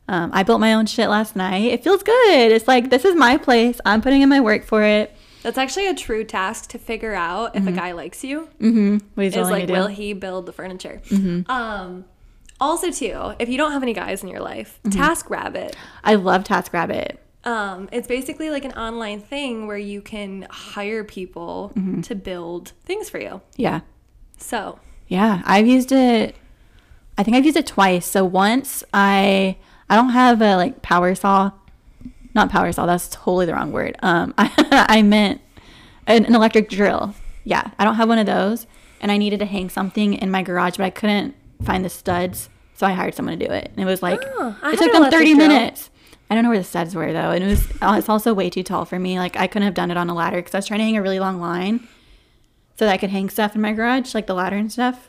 Um, 0.08 0.30
I 0.32 0.42
built 0.44 0.60
my 0.60 0.74
own 0.74 0.86
shit 0.86 1.08
last 1.08 1.34
night. 1.34 1.64
It 1.64 1.82
feels 1.82 2.02
good. 2.04 2.52
It's 2.52 2.68
like 2.68 2.90
this 2.90 3.04
is 3.04 3.16
my 3.16 3.36
place. 3.38 3.80
I'm 3.84 4.00
putting 4.02 4.22
in 4.22 4.28
my 4.28 4.40
work 4.40 4.64
for 4.64 4.82
it. 4.84 5.15
That's 5.46 5.58
actually 5.58 5.86
a 5.86 5.94
true 5.94 6.24
task 6.24 6.70
to 6.70 6.78
figure 6.78 7.14
out 7.14 7.54
if 7.54 7.64
a 7.66 7.70
guy 7.72 7.92
likes 7.92 8.24
you. 8.24 8.48
Mm-hmm. 8.60 8.98
What 9.14 9.22
he's 9.24 9.36
is 9.36 9.48
like. 9.48 9.64
Mm-hmm. 9.64 9.72
will 9.72 9.86
he 9.86 10.12
build 10.12 10.46
the 10.46 10.52
furniture 10.52 11.00
um 11.48 12.04
also 12.60 12.90
too 12.90 13.34
if 13.38 13.48
you 13.48 13.56
don't 13.56 13.70
have 13.72 13.82
any 13.82 13.92
guys 13.92 14.22
in 14.24 14.28
your 14.28 14.40
life 14.40 14.80
Mm-hmm. 14.82 15.00
taskrabbit 15.00 15.74
I 16.02 16.14
love 16.16 16.42
TaskRabbit. 16.44 17.16
um 17.44 17.88
it's 17.92 18.08
basically 18.08 18.50
like 18.50 18.64
an 18.64 18.72
online 18.72 19.20
thing 19.20 19.66
where 19.68 19.78
you 19.92 20.00
can 20.02 20.46
hire 20.50 21.04
people 21.04 21.72
Mm-hmm. 21.76 22.00
to 22.02 22.14
build 22.14 22.72
things 22.84 23.08
for 23.08 23.20
you 23.20 23.40
Yeah. 23.56 23.80
so 24.38 24.80
Yeah, 25.08 25.42
I've 25.44 25.68
used 25.68 25.92
it. 25.92 26.34
I 27.18 27.22
think 27.22 27.36
I've 27.36 27.44
used 27.46 27.56
it 27.56 27.66
twice. 27.68 28.04
So 28.06 28.24
once 28.24 28.82
I 28.92 29.56
I 29.88 29.94
don't 29.94 30.10
have 30.10 30.42
a 30.42 30.56
like 30.56 30.82
power 30.82 31.14
saw, 31.14 31.52
not 32.36 32.50
power 32.50 32.70
saw. 32.70 32.86
That's 32.86 33.08
totally 33.08 33.46
the 33.46 33.54
wrong 33.54 33.72
word. 33.72 33.96
Um, 34.02 34.32
I, 34.38 34.86
I 34.88 35.02
meant 35.02 35.40
an, 36.06 36.24
an 36.24 36.34
electric 36.34 36.68
drill. 36.68 37.14
Yeah, 37.44 37.70
I 37.78 37.84
don't 37.84 37.96
have 37.96 38.08
one 38.08 38.18
of 38.18 38.26
those, 38.26 38.66
and 39.00 39.10
I 39.10 39.16
needed 39.16 39.40
to 39.40 39.46
hang 39.46 39.68
something 39.70 40.14
in 40.14 40.30
my 40.30 40.42
garage, 40.42 40.76
but 40.76 40.84
I 40.84 40.90
couldn't 40.90 41.34
find 41.64 41.84
the 41.84 41.88
studs, 41.88 42.48
so 42.76 42.86
I 42.86 42.92
hired 42.92 43.14
someone 43.14 43.38
to 43.38 43.46
do 43.46 43.52
it. 43.52 43.70
And 43.72 43.80
it 43.80 43.86
was 43.90 44.02
like 44.02 44.20
Oh, 44.24 44.56
it 44.64 44.78
took 44.78 44.92
them 44.92 45.10
thirty 45.10 45.34
drill. 45.34 45.48
minutes. 45.48 45.90
I 46.28 46.34
don't 46.34 46.42
know 46.42 46.50
where 46.50 46.58
the 46.58 46.64
studs 46.64 46.94
were 46.94 47.12
though, 47.12 47.30
and 47.30 47.42
it 47.44 47.46
was 47.46 47.66
uh, 47.80 47.94
it's 47.98 48.08
also 48.08 48.34
way 48.34 48.50
too 48.50 48.62
tall 48.64 48.84
for 48.84 48.98
me. 48.98 49.18
Like 49.18 49.36
I 49.36 49.46
couldn't 49.46 49.66
have 49.66 49.74
done 49.74 49.90
it 49.90 49.96
on 49.96 50.10
a 50.10 50.14
ladder 50.14 50.36
because 50.38 50.54
I 50.54 50.58
was 50.58 50.66
trying 50.66 50.78
to 50.78 50.84
hang 50.84 50.96
a 50.96 51.02
really 51.02 51.20
long 51.20 51.40
line 51.40 51.86
so 52.78 52.84
that 52.84 52.92
I 52.92 52.96
could 52.96 53.10
hang 53.10 53.30
stuff 53.30 53.54
in 53.54 53.60
my 53.60 53.72
garage, 53.72 54.12
like 54.14 54.26
the 54.26 54.34
ladder 54.34 54.56
and 54.56 54.70
stuff. 54.70 55.08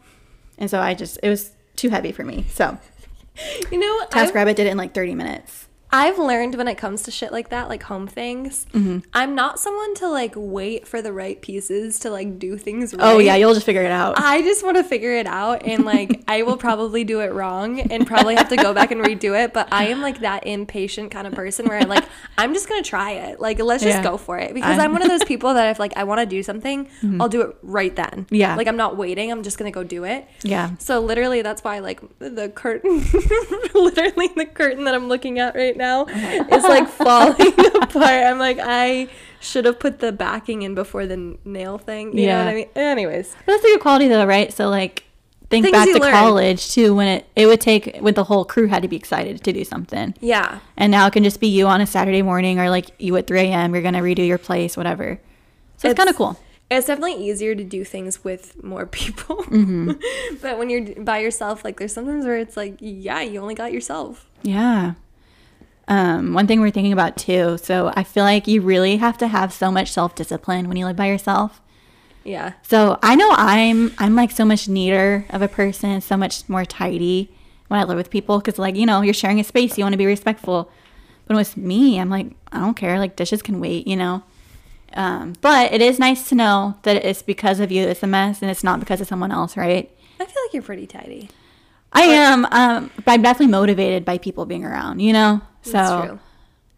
And 0.60 0.69
so 0.69 0.79
I 0.79 0.93
just, 0.93 1.19
it 1.22 1.29
was 1.29 1.51
too 1.75 1.89
heavy 1.89 2.12
for 2.12 2.24
me. 2.24 2.46
So 2.50 2.77
you 3.72 3.77
know 3.79 4.05
I've, 4.13 4.31
TaskRabbit 4.31 4.55
did 4.55 4.67
it 4.67 4.72
in 4.72 4.77
like 4.77 4.93
30 4.93 5.15
minutes. 5.15 5.66
I've 5.91 6.20
learned 6.20 6.56
when 6.56 6.67
it 6.67 6.75
comes 6.77 7.03
to 7.03 7.12
shit 7.12 7.32
like 7.32 7.50
that 7.50 7.70
like 7.70 7.84
home 7.84 8.08
things 8.08 8.65
Mm-hmm. 8.74 9.00
i'm 9.13 9.36
not 9.36 9.60
someone 9.60 9.96
to 9.96 10.08
like 10.10 10.34
wait 10.36 10.88
for 10.88 11.01
the 11.01 11.13
right 11.13 11.41
pieces 11.41 12.00
to 12.00 12.10
like 12.10 12.38
do 12.39 12.58
things 12.58 12.94
right 12.94 13.01
Oh, 13.03 13.20
yeah, 13.20 13.36
you'll 13.36 13.53
just 13.53 13.65
figure 13.65 13.84
it 13.84 13.91
out. 13.91 14.20
I 14.20 14.41
just 14.41 14.63
want 14.65 14.75
to 14.77 14.84
figure 14.84 15.13
it 15.13 15.27
out 15.27 15.63
and 15.63 15.86
like 15.86 16.24
I 16.27 16.44
will 16.44 16.58
probably 16.58 17.03
do 17.03 17.22
it 17.22 17.32
wrong 17.34 17.79
and 17.79 18.06
probably 18.06 18.36
have 18.36 18.50
to 18.50 18.58
go 18.58 18.74
back 18.74 18.91
and 18.91 19.01
redo 19.01 19.38
it. 19.41 19.53
But 19.53 19.70
I 19.72 19.88
am 19.88 20.01
like 20.01 20.20
that 20.20 20.46
impatient 20.46 21.12
kind 21.12 21.25
of 21.25 21.34
person 21.34 21.67
where 21.67 21.77
I'm 21.79 21.88
like 21.88 22.03
I'm 22.38 22.53
just 22.53 22.67
gonna 22.67 22.84
try 22.84 23.12
it. 23.12 23.39
Like 23.39 23.60
let's 23.60 23.84
just 23.84 23.98
Yeah. 23.98 24.03
go 24.03 24.17
for 24.17 24.38
it 24.39 24.53
because 24.53 24.77
I'm 24.79 24.91
one 24.91 25.01
of 25.01 25.08
those 25.08 25.24
people 25.32 25.53
that 25.53 25.70
if 25.72 25.79
like 25.79 25.94
I 25.96 26.03
want 26.03 26.20
to 26.20 26.25
do 26.25 26.44
something, 26.44 26.89
I'll 27.20 27.29
do 27.29 27.41
it 27.41 27.56
right 27.63 27.96
then. 27.96 28.10
Mm-hmm. 28.25 28.36
Yeah. 28.36 28.56
Like 28.56 28.67
I'm 28.67 28.77
not 28.77 28.98
waiting. 28.98 29.32
I'm 29.32 29.44
just 29.44 29.58
gonna 29.58 29.72
go 29.72 29.84
do 29.84 30.03
it. 30.03 30.27
yeah. 30.44 30.72
So 30.79 31.00
literally 31.00 31.41
that's 31.41 31.63
why 31.63 31.79
like 31.79 32.01
the 32.20 32.50
curtain, 32.50 32.98
literally 33.74 34.27
the 34.36 34.46
curtain 34.46 34.84
that 34.86 34.94
I'm 34.96 35.08
looking 35.08 35.39
at 35.39 35.56
right 35.56 35.75
now 35.77 36.05
is 36.05 36.63
like 36.63 36.88
falling 37.03 37.53
apart. 37.81 37.96
I'm 38.25 38.39
like 38.39 38.57
I 38.62 39.07
should 39.39 39.65
have 39.65 39.79
put 39.79 40.00
the 40.00 40.12
backing 40.12 40.63
in 40.63 40.75
before 40.75 41.05
the 41.05 41.38
nail 41.46 41.77
thing. 41.77 42.17
You 42.17 42.25
know 42.27 42.31
Yeah. 42.34 42.43
what 42.46 42.51
I 42.51 42.55
mean? 42.55 42.67
Anyways. 42.75 43.36
But 43.46 43.53
that's 43.53 43.63
a 43.63 43.67
good 43.67 43.79
quality 43.81 44.07
though, 44.07 44.25
right? 44.25 44.51
So 44.51 44.67
like, 44.69 45.03
think 45.50 45.63
Things 45.65 45.72
back 45.74 45.88
to 45.88 46.00
learn. 46.00 46.12
college 46.12 46.72
too 46.74 46.93
when 46.96 47.07
it, 47.07 47.25
it 47.36 47.46
would 47.46 47.62
take, 47.62 47.98
when 48.00 48.15
the 48.15 48.24
whole 48.25 48.43
crew 48.43 48.67
had 48.67 48.81
to 48.81 48.88
be 48.89 48.96
excited 48.98 49.43
to 49.43 49.53
do 49.53 49.63
something. 49.63 50.13
Yeah. 50.19 50.60
And 50.75 50.91
now 50.91 51.05
it 51.07 51.13
can 51.13 51.24
just 51.24 51.39
be 51.39 51.48
you 51.48 51.67
on 51.67 51.79
a 51.81 51.88
Saturday 51.88 52.22
morning 52.24 52.60
or 52.60 52.69
like 52.69 52.88
you 53.00 53.15
at 53.15 53.27
3 53.27 53.39
a.m. 53.41 53.74
You're 53.74 53.84
going 53.84 53.93
to 53.93 54.01
redo 54.01 54.25
your 54.27 54.39
place, 54.39 54.75
whatever. 54.75 55.19
So 55.77 55.88
it's, 55.89 55.98
kind 55.98 56.10
of 56.10 56.15
cool. 56.17 56.38
It's 56.72 56.88
definitely 56.88 57.24
easier 57.24 57.53
to 57.55 57.63
do 57.63 57.86
things 57.86 58.24
with 58.25 58.62
more 58.63 58.86
people. 59.00 59.38
Mm-hmm. 59.43 59.91
but 60.41 60.57
when 60.57 60.69
you're 60.72 60.96
by 61.03 61.19
yourself, 61.19 61.63
like 61.63 61.77
there's 61.77 61.93
sometimes 61.93 62.25
where 62.25 62.38
it's 62.38 62.57
like, 62.57 62.75
yeah, 62.79 63.22
you 63.22 63.39
only 63.39 63.53
got 63.55 63.72
yourself. 63.72 64.27
Yeah. 64.41 64.96
Um, 65.88 66.34
one 66.34 66.48
thing 66.48 66.60
we're 66.60 66.72
thinking 66.72 66.94
about 66.94 67.15
too. 67.15 67.58
So 67.58 67.94
I 67.96 68.03
feel 68.03 68.24
like 68.24 68.48
you 68.48 68.62
really 68.62 68.98
have 68.98 69.17
to 69.20 69.27
have 69.27 69.53
so 69.53 69.72
much 69.72 69.91
self 69.91 70.15
discipline 70.15 70.67
when 70.67 70.77
you 70.77 70.86
live 70.86 70.96
by 70.96 71.08
yourself. 71.08 71.62
Yeah. 72.24 72.53
So 72.62 73.00
I 73.01 73.15
know 73.15 73.29
I'm 73.32 73.94
I'm 73.98 74.15
like 74.15 74.32
so 74.32 74.44
much 74.44 74.67
neater 74.67 75.25
of 75.29 75.41
a 75.41 75.48
person, 75.48 76.01
so 76.01 76.17
much 76.17 76.48
more 76.50 76.65
tidy 76.65 77.34
when 77.70 77.79
I 77.79 77.86
live 77.86 77.98
with 77.98 78.10
people 78.10 78.39
because 78.39 78.60
like 78.60 78.75
you 78.75 78.86
know 78.86 79.01
you're 79.01 79.13
sharing 79.13 79.39
a 79.39 79.44
space, 79.46 79.77
you 79.77 79.86
want 79.86 79.94
to 79.94 79.98
be 79.98 80.06
respectful. 80.06 80.70
But 81.25 81.38
with 81.38 81.56
me, 81.56 82.00
I'm 82.00 82.10
like 82.10 82.32
I 82.51 82.60
don't 82.60 82.75
care, 82.75 83.00
like 83.00 83.15
dishes 83.15 83.41
can 83.41 83.62
wait, 83.62 83.88
you 83.88 83.96
know. 83.96 84.24
Um, 84.94 85.34
but 85.41 85.72
it 85.72 85.82
is 85.82 86.00
nice 86.00 86.27
to 86.29 86.36
know 86.36 86.77
that 86.84 86.98
it's 87.06 87.22
because 87.22 87.60
of 87.60 87.72
you 87.72 87.84
it's 87.84 88.03
a 88.03 88.08
mess 88.08 88.41
and 88.41 88.51
it's 88.51 88.63
not 88.63 88.82
because 88.82 89.00
of 89.00 89.08
someone 89.08 89.32
else, 89.32 89.56
right? 89.56 89.89
I 90.20 90.25
feel 90.25 90.44
like 90.44 90.53
you're 90.53 90.63
pretty 90.63 90.88
tidy. 90.88 91.29
I 91.94 92.01
am, 92.01 92.46
um, 92.51 92.91
but 92.98 93.12
I'm 93.12 93.22
definitely 93.22 93.51
motivated 93.51 94.03
by 94.03 94.17
people 94.17 94.46
being 94.46 94.65
around, 94.65 95.00
you 95.00 95.13
know. 95.13 95.41
So, 95.71 96.19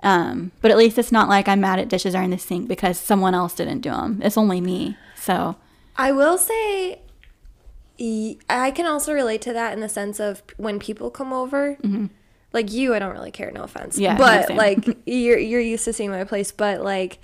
um, 0.01 0.51
but 0.61 0.71
at 0.71 0.77
least 0.77 0.97
it's 0.97 1.11
not 1.11 1.29
like 1.29 1.47
I'm 1.47 1.61
mad 1.61 1.79
at 1.79 1.89
dishes 1.89 2.15
are 2.15 2.23
in 2.23 2.31
the 2.31 2.37
sink 2.37 2.67
because 2.67 2.97
someone 2.99 3.33
else 3.33 3.53
didn't 3.53 3.81
do 3.81 3.91
them. 3.91 4.21
It's 4.23 4.37
only 4.37 4.61
me. 4.61 4.97
So, 5.15 5.55
I 5.97 6.11
will 6.11 6.37
say, 6.37 7.01
I 8.49 8.71
can 8.71 8.85
also 8.85 9.13
relate 9.13 9.41
to 9.41 9.53
that 9.53 9.73
in 9.73 9.81
the 9.81 9.89
sense 9.89 10.19
of 10.19 10.41
when 10.57 10.79
people 10.79 11.09
come 11.09 11.33
over. 11.33 11.77
Like 12.53 12.71
you, 12.71 12.95
I 12.95 12.99
don't 12.99 13.11
really 13.13 13.31
care. 13.31 13.51
No 13.51 13.63
offense. 13.63 13.95
Mm-hmm. 13.95 14.03
Yeah, 14.03 14.17
but 14.17 14.49
like 14.55 14.97
you're 15.05 15.37
you're 15.37 15.61
used 15.61 15.85
to 15.85 15.93
seeing 15.93 16.09
my 16.09 16.23
place. 16.23 16.51
But 16.51 16.81
like, 16.81 17.19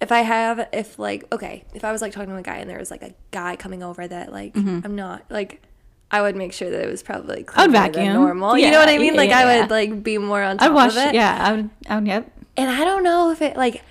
if 0.00 0.12
I 0.12 0.20
have, 0.20 0.68
if 0.72 0.98
like, 0.98 1.24
okay, 1.32 1.64
if 1.74 1.84
I 1.84 1.92
was 1.92 2.02
like 2.02 2.12
talking 2.12 2.30
to 2.30 2.36
a 2.36 2.42
guy 2.42 2.56
and 2.56 2.68
there 2.68 2.78
was 2.78 2.90
like 2.90 3.02
a 3.02 3.14
guy 3.30 3.56
coming 3.56 3.82
over 3.82 4.06
that 4.06 4.32
like 4.32 4.56
I'm 4.56 4.94
not 4.94 5.24
like. 5.30 5.62
I 6.10 6.22
would 6.22 6.36
make 6.36 6.52
sure 6.52 6.70
that 6.70 6.80
it 6.82 6.90
was 6.90 7.02
probably 7.02 7.44
Mm-hmm. 7.44 7.58
I 7.60 7.62
would 7.64 7.72
vacuum. 7.72 8.12
normal. 8.14 8.56
you 8.56 8.70
know 8.70 8.78
what 8.78 8.88
I 8.88 8.98
mean? 8.98 9.14
yeah, 9.14 9.20
Like 9.20 9.30
I 9.30 9.44
would 9.44 9.64
yeah. 9.70 9.74
like 9.76 10.02
be 10.02 10.18
more 10.18 10.42
on 10.42 10.58
top. 10.58 10.68
I'd 10.70 10.74
wash. 10.74 10.92
of 10.92 11.02
it. 11.02 11.14
Yeah, 11.14 11.36
I 11.40 11.52
would. 11.52 11.70
I 11.88 11.94
would. 11.96 12.06
Yep. 12.06 12.32
And 12.56 12.70
I 12.70 12.84
don't 12.84 13.02
know 13.04 13.30
if 13.30 13.42
it 13.42 13.56
like 13.56 13.82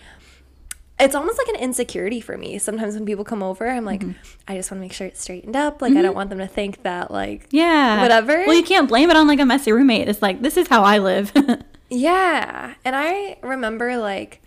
it's 0.99 1.13
almost 1.13 1.37
like 1.37 1.47
an 1.49 1.57
insecurity 1.57 2.19
for 2.19 2.35
me. 2.39 2.57
Sometimes 2.57 2.95
when 2.95 3.05
people 3.05 3.23
come 3.23 3.43
over, 3.43 3.69
I'm 3.69 3.85
like, 3.85 3.99
Mm-hmm. 4.01 4.11
I 4.47 4.55
just 4.55 4.71
want 4.71 4.79
to 4.79 4.81
make 4.81 4.93
sure 4.93 5.05
it's 5.05 5.21
straightened 5.21 5.55
up. 5.55 5.79
Like 5.81 5.93
I 5.93 6.01
don't 6.01 6.15
want 6.15 6.29
them 6.31 6.39
to 6.39 6.47
think 6.47 6.81
that 6.83 7.11
like 7.11 7.47
Yeah. 7.51 8.01
Whatever. 8.01 8.33
Well, 8.47 8.55
you 8.55 8.63
can't 8.63 8.87
blame 8.89 9.09
it 9.11 9.15
on 9.15 9.27
like 9.27 9.39
a 9.39 9.45
messy 9.45 9.71
roommate. 9.71 10.09
It's 10.09 10.21
like 10.23 10.41
this 10.41 10.57
is 10.57 10.67
how 10.67 10.83
I 10.83 10.97
live. 10.97 11.31
Yeah. 11.89 12.73
And 12.83 12.97
I 12.97 13.37
remember 13.41 13.95
like 13.97 14.41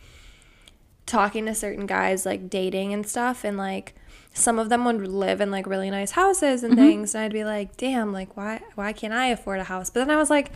talking 1.06 1.46
to 1.46 1.54
certain 1.54 1.86
guys 1.86 2.26
like 2.26 2.50
dating 2.50 2.92
and 2.92 3.06
stuff 3.08 3.44
and 3.44 3.56
like 3.56 3.94
some 4.32 4.58
of 4.58 4.68
them 4.68 4.84
would 4.84 5.06
live 5.08 5.40
in 5.40 5.50
like 5.50 5.66
really 5.66 5.90
nice 5.90 6.12
houses 6.12 6.62
and 6.62 6.76
things 6.76 7.14
and 7.14 7.24
I'd 7.24 7.32
be 7.32 7.44
like, 7.44 7.76
"Damn, 7.76 8.12
like 8.12 8.36
why 8.36 8.60
why 8.74 8.92
can't 8.92 9.12
I 9.12 9.26
afford 9.26 9.60
a 9.60 9.64
house?" 9.64 9.90
But 9.90 10.00
then 10.00 10.10
I 10.10 10.16
was 10.16 10.30
like, 10.30 10.52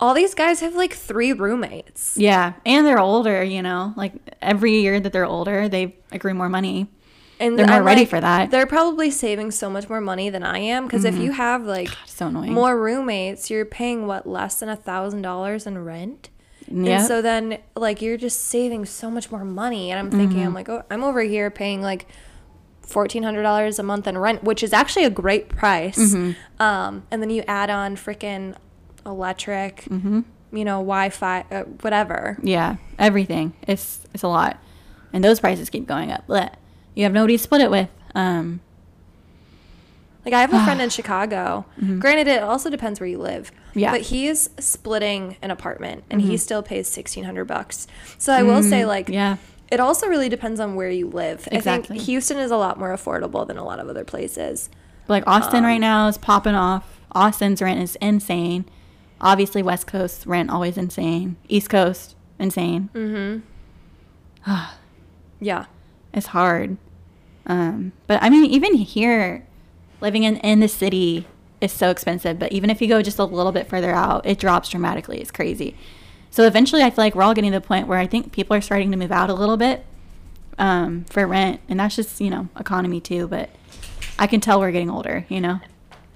all 0.00 0.14
these 0.14 0.34
guys 0.34 0.60
have 0.60 0.74
like 0.74 0.92
three 0.94 1.32
roommates. 1.32 2.16
yeah, 2.16 2.52
and 2.66 2.86
they're 2.86 3.00
older. 3.00 3.42
You 3.42 3.62
know, 3.62 3.92
like 3.96 4.12
every 4.42 4.80
year 4.80 5.00
that 5.00 5.12
they're 5.12 5.24
older, 5.26 5.68
they 5.68 5.96
accrue 6.12 6.34
more 6.34 6.48
money. 6.48 6.88
And 7.40 7.56
They're 7.56 7.68
more 7.68 7.76
I'm 7.76 7.84
ready 7.84 8.00
like, 8.00 8.08
for 8.10 8.20
that. 8.20 8.50
They're 8.50 8.66
probably 8.66 9.12
saving 9.12 9.52
so 9.52 9.70
much 9.70 9.88
more 9.88 10.00
money 10.00 10.28
than 10.28 10.42
I 10.42 10.58
am 10.58 10.86
because 10.86 11.04
if 11.04 11.16
you 11.16 11.30
have 11.30 11.62
like 11.64 11.88
So 12.04 12.26
annoying. 12.26 12.52
more 12.52 12.76
roommates, 12.76 13.48
you're 13.48 13.64
paying 13.64 14.08
what 14.08 14.26
less 14.26 14.58
than 14.58 14.68
a 14.68 14.74
thousand 14.74 15.22
dollars 15.22 15.64
in 15.64 15.84
rent. 15.84 16.30
Yep. 16.66 16.98
And 16.98 17.06
so 17.06 17.22
then 17.22 17.58
like 17.76 18.02
you're 18.02 18.16
just 18.16 18.40
saving 18.46 18.86
so 18.86 19.08
much 19.08 19.30
more 19.30 19.44
money. 19.44 19.92
And 19.92 20.00
I'm 20.00 20.10
thinking, 20.10 20.38
Mm-hmm. 20.38 20.46
I'm 20.48 20.54
like, 20.54 20.68
oh, 20.68 20.82
I'm 20.90 21.04
over 21.04 21.22
here 21.22 21.48
paying 21.48 21.80
like 21.80 22.08
fourteen 22.88 23.22
hundred 23.22 23.42
dollars 23.44 23.78
a 23.78 23.82
month 23.84 24.08
in 24.08 24.18
rent, 24.18 24.42
which 24.42 24.62
is 24.64 24.72
actually 24.72 25.04
a 25.04 25.10
great 25.10 25.48
price. 25.48 25.98
Mm-hmm. 25.98 26.32
Um, 26.60 27.04
and 27.10 27.22
then 27.22 27.30
you 27.30 27.44
add 27.46 27.70
on 27.70 27.94
freaking 27.94 28.56
electric, 29.06 29.82
Mm-hmm. 29.84 30.20
you 30.52 30.64
know, 30.64 30.78
Wi-Fi, 30.78 31.44
uh, 31.50 31.62
whatever. 31.82 32.38
Yeah, 32.42 32.76
everything. 32.98 33.52
It's 33.62 34.04
it's 34.12 34.24
a 34.24 34.28
lot, 34.28 34.58
and 35.12 35.22
those 35.22 35.38
prices 35.38 35.70
keep 35.70 35.86
going 35.86 36.10
up. 36.10 36.24
But 36.26 36.56
you 36.94 37.04
have 37.04 37.12
nobody 37.12 37.36
to 37.36 37.42
split 37.42 37.60
it 37.60 37.70
with. 37.70 37.88
Um, 38.14 38.60
Like 40.24 40.34
I 40.34 40.40
have 40.40 40.52
a 40.52 40.64
friend 40.64 40.80
in 40.86 40.90
Chicago. 40.90 41.64
Granted, 42.00 42.26
it 42.26 42.42
also 42.42 42.68
depends 42.70 43.00
where 43.00 43.08
you 43.08 43.18
live. 43.18 43.50
Mm-hmm. 43.50 43.78
Yeah. 43.78 43.88
Mm-hmm. 43.88 43.94
But 43.96 44.02
he's 44.06 44.50
splitting 44.58 45.36
an 45.42 45.50
apartment, 45.50 46.04
and 46.10 46.20
he 46.20 46.36
still 46.36 46.62
pays 46.62 46.88
sixteen 46.88 47.24
hundred 47.24 47.44
bucks. 47.46 47.86
So 48.18 48.32
I 48.32 48.42
will 48.42 48.62
say, 48.62 48.84
like, 48.84 49.08
yeah, 49.08 49.36
it 49.70 49.80
also 49.80 50.06
really 50.06 50.28
depends 50.28 50.60
on 50.60 50.74
where 50.74 50.90
you 50.90 51.08
live. 51.08 51.46
I 51.52 51.60
think 51.60 51.86
Houston 52.02 52.38
is 52.38 52.50
a 52.50 52.56
lot 52.56 52.78
more 52.78 52.90
affordable 52.90 53.46
than 53.46 53.56
a 53.58 53.64
lot 53.64 53.78
of 53.80 53.88
other 53.88 54.04
places. 54.04 54.70
Like 55.08 55.24
Austin 55.26 55.58
Um, 55.60 55.64
right 55.64 55.78
now 55.80 56.08
is 56.08 56.18
popping 56.18 56.54
off. 56.54 57.00
Austin's 57.12 57.62
rent 57.62 57.80
is 57.80 57.96
insane. 57.96 58.64
Obviously, 59.20 59.62
West 59.62 59.86
Coast 59.86 60.26
rent 60.26 60.50
always 60.50 60.76
insane. 60.76 61.36
East 61.48 61.70
Coast 61.70 62.14
insane. 62.38 63.42
Yeah. 65.40 65.66
It's 66.12 66.28
hard. 66.28 66.76
Um, 67.46 67.92
but 68.06 68.22
I 68.22 68.28
mean, 68.30 68.44
even 68.46 68.74
here, 68.74 69.46
living 70.00 70.24
in 70.24 70.36
in 70.38 70.60
the 70.60 70.68
city 70.68 71.26
is 71.60 71.72
so 71.72 71.90
expensive. 71.90 72.38
But 72.38 72.52
even 72.52 72.70
if 72.70 72.80
you 72.82 72.88
go 72.88 73.02
just 73.02 73.18
a 73.18 73.24
little 73.24 73.52
bit 73.52 73.68
further 73.68 73.90
out, 73.92 74.26
it 74.26 74.38
drops 74.38 74.68
dramatically. 74.68 75.20
It's 75.20 75.30
crazy. 75.30 75.76
So 76.30 76.46
eventually, 76.46 76.82
I 76.82 76.90
feel 76.90 77.04
like 77.04 77.14
we're 77.14 77.22
all 77.22 77.34
getting 77.34 77.52
to 77.52 77.60
the 77.60 77.66
point 77.66 77.88
where 77.88 77.98
I 77.98 78.06
think 78.06 78.32
people 78.32 78.56
are 78.56 78.60
starting 78.60 78.90
to 78.90 78.96
move 78.96 79.12
out 79.12 79.30
a 79.30 79.34
little 79.34 79.56
bit 79.56 79.84
um, 80.58 81.04
for 81.04 81.26
rent, 81.26 81.60
and 81.68 81.80
that's 81.80 81.96
just 81.96 82.20
you 82.20 82.30
know 82.30 82.48
economy 82.58 83.00
too. 83.00 83.26
But 83.28 83.50
I 84.18 84.26
can 84.26 84.40
tell 84.40 84.60
we're 84.60 84.72
getting 84.72 84.90
older. 84.90 85.26
You 85.28 85.40
know. 85.40 85.60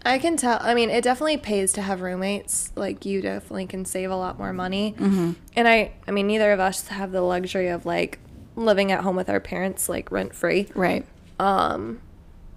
I 0.05 0.19
can 0.19 0.37
tell. 0.37 0.59
I 0.61 0.75
mean, 0.75 0.91
it 0.91 1.05
definitely 1.05 1.37
pays 1.37 1.73
to 1.75 1.83
have 1.83 2.01
roommates. 2.01 2.73
Like, 2.75 3.05
you 3.05 3.23
definitely 3.23 3.67
can 3.67 3.85
save 3.85 4.11
a 4.11 4.17
lot 4.17 4.37
more 4.37 4.53
money. 4.53 4.97
Mm-hmm. 4.99 5.33
And 5.55 5.69
I, 5.69 5.93
I 6.09 6.11
mean, 6.11 6.27
neither 6.27 6.51
of 6.51 6.59
us 6.59 6.89
have 6.89 7.13
the 7.13 7.21
luxury 7.21 7.69
of 7.69 7.87
like 7.87 8.19
living 8.57 8.91
at 8.91 9.03
home 9.03 9.15
with 9.15 9.31
our 9.31 9.39
parents, 9.39 9.89
like 9.89 10.11
rent 10.11 10.35
free. 10.35 10.69
Right. 10.75 11.07
Um, 11.39 12.01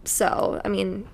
so 0.06 0.62
I 0.64 0.70
mean, 0.70 1.08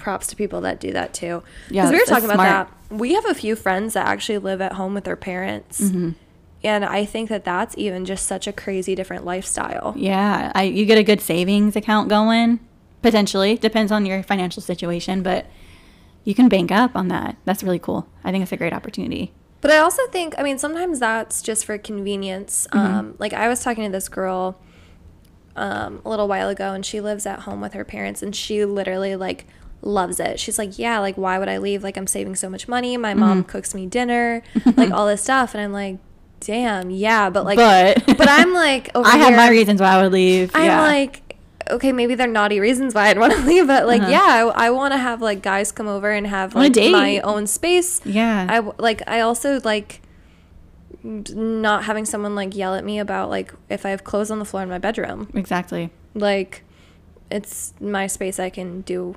props 0.00 0.26
to 0.28 0.36
people 0.36 0.60
that 0.62 0.80
do 0.80 0.92
that 0.92 1.14
too. 1.14 1.42
Yeah, 1.70 1.82
because 1.82 1.92
we 1.92 1.98
were 2.00 2.06
talking 2.06 2.24
about 2.30 2.34
smart. 2.46 2.68
that. 2.90 2.96
We 2.96 3.14
have 3.14 3.26
a 3.26 3.34
few 3.34 3.54
friends 3.54 3.94
that 3.94 4.06
actually 4.06 4.38
live 4.38 4.60
at 4.60 4.72
home 4.72 4.94
with 4.94 5.04
their 5.04 5.16
parents, 5.16 5.80
Mm-hmm. 5.80 6.10
and 6.64 6.84
I 6.84 7.04
think 7.04 7.28
that 7.28 7.44
that's 7.44 7.76
even 7.78 8.04
just 8.04 8.26
such 8.26 8.46
a 8.48 8.52
crazy 8.52 8.94
different 8.94 9.24
lifestyle. 9.24 9.94
Yeah, 9.96 10.50
I, 10.54 10.64
you 10.64 10.84
get 10.86 10.98
a 10.98 11.04
good 11.04 11.20
savings 11.20 11.76
account 11.76 12.08
going. 12.08 12.58
Potentially 13.02 13.56
depends 13.56 13.92
on 13.92 14.04
your 14.04 14.22
financial 14.22 14.60
situation, 14.62 15.22
but 15.22 15.46
you 16.24 16.34
can 16.34 16.48
bank 16.48 16.70
up 16.70 16.94
on 16.96 17.08
that. 17.08 17.36
That's 17.46 17.62
really 17.62 17.78
cool. 17.78 18.06
I 18.24 18.30
think 18.32 18.42
it's 18.42 18.52
a 18.52 18.56
great 18.58 18.72
opportunity. 18.74 19.32
But 19.62 19.70
I 19.70 19.78
also 19.78 20.02
think, 20.08 20.34
I 20.38 20.42
mean, 20.42 20.58
sometimes 20.58 20.98
that's 21.00 21.40
just 21.42 21.64
for 21.64 21.78
convenience. 21.78 22.66
Mm-hmm. 22.72 22.78
Um, 22.78 23.14
like 23.18 23.32
I 23.32 23.48
was 23.48 23.62
talking 23.62 23.84
to 23.84 23.90
this 23.90 24.08
girl 24.08 24.58
um, 25.56 26.00
a 26.04 26.08
little 26.08 26.28
while 26.28 26.48
ago, 26.48 26.72
and 26.72 26.84
she 26.84 27.00
lives 27.00 27.26
at 27.26 27.40
home 27.40 27.60
with 27.60 27.72
her 27.74 27.84
parents, 27.84 28.22
and 28.22 28.34
she 28.34 28.64
literally 28.64 29.16
like 29.16 29.46
loves 29.82 30.20
it. 30.20 30.38
She's 30.38 30.58
like, 30.58 30.78
yeah, 30.78 30.98
like 30.98 31.16
why 31.16 31.38
would 31.38 31.48
I 31.48 31.58
leave? 31.58 31.82
Like 31.82 31.96
I'm 31.96 32.06
saving 32.06 32.36
so 32.36 32.48
much 32.50 32.68
money. 32.68 32.96
My 32.96 33.10
Mm-hmm. 33.12 33.20
mom 33.20 33.44
cooks 33.44 33.74
me 33.74 33.86
dinner, 33.86 34.42
like 34.76 34.90
all 34.90 35.06
this 35.06 35.22
stuff, 35.22 35.54
and 35.54 35.62
I'm 35.62 35.72
like, 35.72 35.98
damn, 36.40 36.90
yeah, 36.90 37.30
but 37.30 37.44
like, 37.44 37.56
but 37.56 38.02
but 38.18 38.28
I'm 38.28 38.52
like, 38.54 38.90
over 38.94 39.06
I 39.08 39.16
have 39.18 39.34
my 39.36 39.48
reasons 39.50 39.80
why 39.80 39.88
I 39.94 40.02
would 40.02 40.12
leave. 40.12 40.50
I'm 40.54 40.64
yeah. 40.64 40.80
like, 40.82 41.36
okay, 41.70 41.92
maybe 41.92 42.14
they're 42.14 42.26
naughty 42.26 42.60
reasons 42.60 42.94
why 42.94 43.08
I'd 43.08 43.18
want 43.18 43.32
to 43.32 43.40
leave, 43.46 43.66
but 43.66 43.86
like, 43.86 44.02
Uh-huh. 44.02 44.10
yeah, 44.10 44.52
I, 44.54 44.66
I 44.66 44.70
want 44.70 44.92
to 44.92 44.98
have 44.98 45.20
like 45.22 45.40
guys 45.42 45.72
come 45.72 45.86
over 45.88 46.10
and 46.10 46.26
have 46.26 46.54
like 46.54 46.74
my 46.76 47.20
own 47.20 47.46
space. 47.46 48.00
yeah, 48.04 48.46
I 48.48 48.58
like. 48.82 49.02
I 49.06 49.20
also 49.20 49.60
like 49.64 50.00
not 51.02 51.84
having 51.84 52.04
someone 52.04 52.34
like 52.34 52.54
yell 52.54 52.74
at 52.74 52.84
me 52.84 52.98
about 52.98 53.30
like 53.30 53.54
if 53.70 53.86
I 53.86 53.90
have 53.90 54.04
clothes 54.04 54.30
on 54.30 54.38
the 54.38 54.44
floor 54.44 54.62
in 54.62 54.68
my 54.68 54.78
bedroom. 54.78 55.30
exactly. 55.34 55.90
Like, 56.14 56.62
it's 57.30 57.72
my 57.80 58.06
space. 58.06 58.38
I 58.40 58.50
can 58.50 58.80
do 58.82 59.16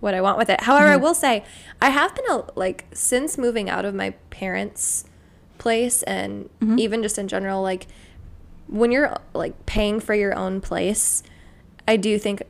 what 0.00 0.14
I 0.14 0.20
want 0.20 0.38
with 0.38 0.48
it. 0.50 0.60
However, 0.62 0.86
I 0.88 0.94
Mm-hmm. 0.94 1.02
will 1.02 1.14
say 1.14 1.44
I 1.82 1.90
have 1.90 2.14
been 2.14 2.24
a, 2.30 2.44
like 2.54 2.86
since 2.92 3.36
moving 3.38 3.68
out 3.68 3.84
of 3.84 3.94
my 3.94 4.10
parents' 4.30 5.04
place 5.58 6.02
and 6.04 6.48
Mm-hmm. 6.60 6.78
even 6.78 7.02
just 7.02 7.18
in 7.18 7.28
general, 7.28 7.62
like 7.62 7.86
when 8.68 8.92
you're 8.92 9.16
like 9.34 9.66
paying 9.66 9.98
for 10.00 10.14
your 10.14 10.34
own 10.36 10.60
place, 10.60 11.22
I 11.86 11.96
do 11.96 12.18
think 12.18 12.42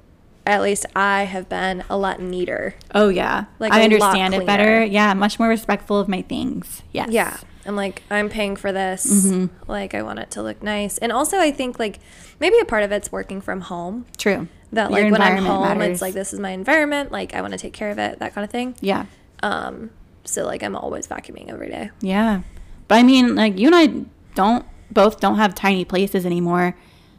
at 0.46 0.62
least 0.62 0.86
I 0.96 1.24
have 1.24 1.48
been 1.48 1.84
a 1.90 1.96
lot 1.98 2.20
neater. 2.20 2.74
Oh 2.94 3.08
yeah, 3.10 3.44
Like, 3.58 3.72
I 3.72 3.82
understand 3.84 4.34
it 4.34 4.46
better. 4.46 4.82
Yeah, 4.84 5.12
much 5.14 5.38
more 5.38 5.48
respectful 5.48 5.98
of 6.00 6.08
my 6.08 6.22
things. 6.22 6.82
Yes. 6.92 7.10
Yeah. 7.10 7.36
I'm 7.66 7.76
like, 7.76 8.02
I'm 8.10 8.30
paying 8.30 8.56
for 8.56 8.72
this. 8.72 9.26
Mm-hmm. 9.26 9.70
Like, 9.70 9.94
I 9.94 10.00
want 10.02 10.20
it 10.20 10.30
to 10.32 10.42
look 10.42 10.62
nice. 10.62 10.96
And 10.96 11.12
also, 11.12 11.38
I 11.38 11.50
think, 11.50 11.78
like, 11.78 11.98
maybe 12.40 12.58
a 12.60 12.64
part 12.64 12.82
of 12.82 12.92
it's 12.92 13.12
working 13.12 13.42
from 13.42 13.60
home. 13.60 14.06
True. 14.16 14.48
That, 14.72 14.90
Your 14.90 15.02
like, 15.02 15.12
when 15.12 15.22
I'm 15.22 15.44
home, 15.44 15.78
matters. 15.78 15.94
it's 15.94 16.02
like, 16.02 16.14
this 16.14 16.32
is 16.32 16.40
my 16.40 16.50
environment. 16.50 17.10
Like, 17.10 17.34
I 17.34 17.40
want 17.40 17.52
to 17.52 17.58
take 17.58 17.72
care 17.72 17.90
of 17.90 17.98
it, 17.98 18.18
that 18.18 18.34
kind 18.34 18.44
of 18.44 18.50
thing. 18.50 18.74
Yeah. 18.80 19.06
Um, 19.42 19.90
so, 20.24 20.44
like, 20.44 20.62
I'm 20.62 20.76
always 20.76 21.06
vacuuming 21.06 21.48
every 21.48 21.68
day. 21.70 21.90
Yeah. 22.00 22.42
But 22.88 22.96
I 22.96 23.02
mean, 23.02 23.34
like 23.34 23.58
you 23.58 23.66
and 23.66 23.76
I 23.76 24.04
don't 24.34 24.64
both 24.90 25.20
don't 25.20 25.36
have 25.36 25.54
tiny 25.54 25.84
places 25.84 26.24
anymore. 26.24 26.74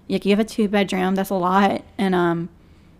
Like 0.09 0.25
you 0.25 0.31
have 0.31 0.39
a 0.39 0.43
two 0.43 0.67
bedroom, 0.67 1.13
that's 1.13 1.29
a 1.29 1.35
lot. 1.35 1.83
And 1.97 2.15
um 2.15 2.49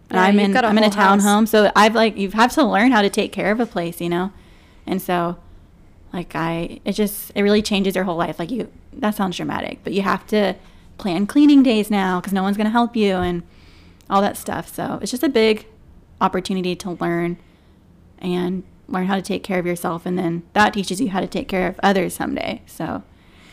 and 0.10 0.18
Yeah, 0.18 0.22
I'm 0.22 0.40
in 0.40 0.56
I'm 0.56 0.78
in 0.78 0.84
a 0.84 0.90
townhome, 0.90 1.48
so 1.48 1.72
I've 1.76 1.96
like 1.96 2.16
you 2.16 2.30
have 2.30 2.54
to 2.54 2.64
learn 2.64 2.92
how 2.92 3.02
to 3.02 3.10
take 3.10 3.32
care 3.32 3.52
of 3.52 3.60
a 3.60 3.66
place, 3.66 4.00
you 4.00 4.10
know? 4.10 4.32
And 4.86 5.02
so 5.02 5.38
like 6.14 6.36
I 6.36 6.80
it 6.86 6.92
just 6.92 7.32
it 7.34 7.42
really 7.42 7.64
changes 7.64 7.96
your 7.96 8.04
whole 8.04 8.18
life. 8.18 8.38
Like 8.38 8.52
you 8.52 8.72
that 8.94 9.16
sounds 9.16 9.38
dramatic, 9.38 9.80
but 9.84 9.94
you 9.94 10.04
have 10.04 10.26
to 10.28 10.56
plan 11.00 11.26
cleaning 11.26 11.64
days 11.64 11.90
now 11.90 12.22
cuz 12.22 12.34
no 12.34 12.44
one's 12.44 12.58
going 12.58 12.66
to 12.66 12.72
help 12.72 12.96
you 12.96 13.16
and 13.16 13.42
all 14.10 14.22
that 14.22 14.38
stuff. 14.38 14.74
So 14.74 15.00
it's 15.02 15.12
just 15.12 15.24
a 15.24 15.30
big 15.30 15.66
opportunity 16.22 16.76
to 16.78 16.92
learn 16.92 17.38
and 18.20 18.64
learn 18.88 19.06
how 19.06 19.16
to 19.16 19.22
take 19.22 19.44
care 19.44 19.60
of 19.60 19.66
yourself. 19.66 20.06
And 20.06 20.18
then 20.18 20.44
that 20.54 20.74
teaches 20.74 21.00
you 21.00 21.10
how 21.10 21.20
to 21.20 21.28
take 21.28 21.48
care 21.48 21.68
of 21.68 21.80
others 21.84 22.16
someday. 22.16 22.62
So 22.66 23.04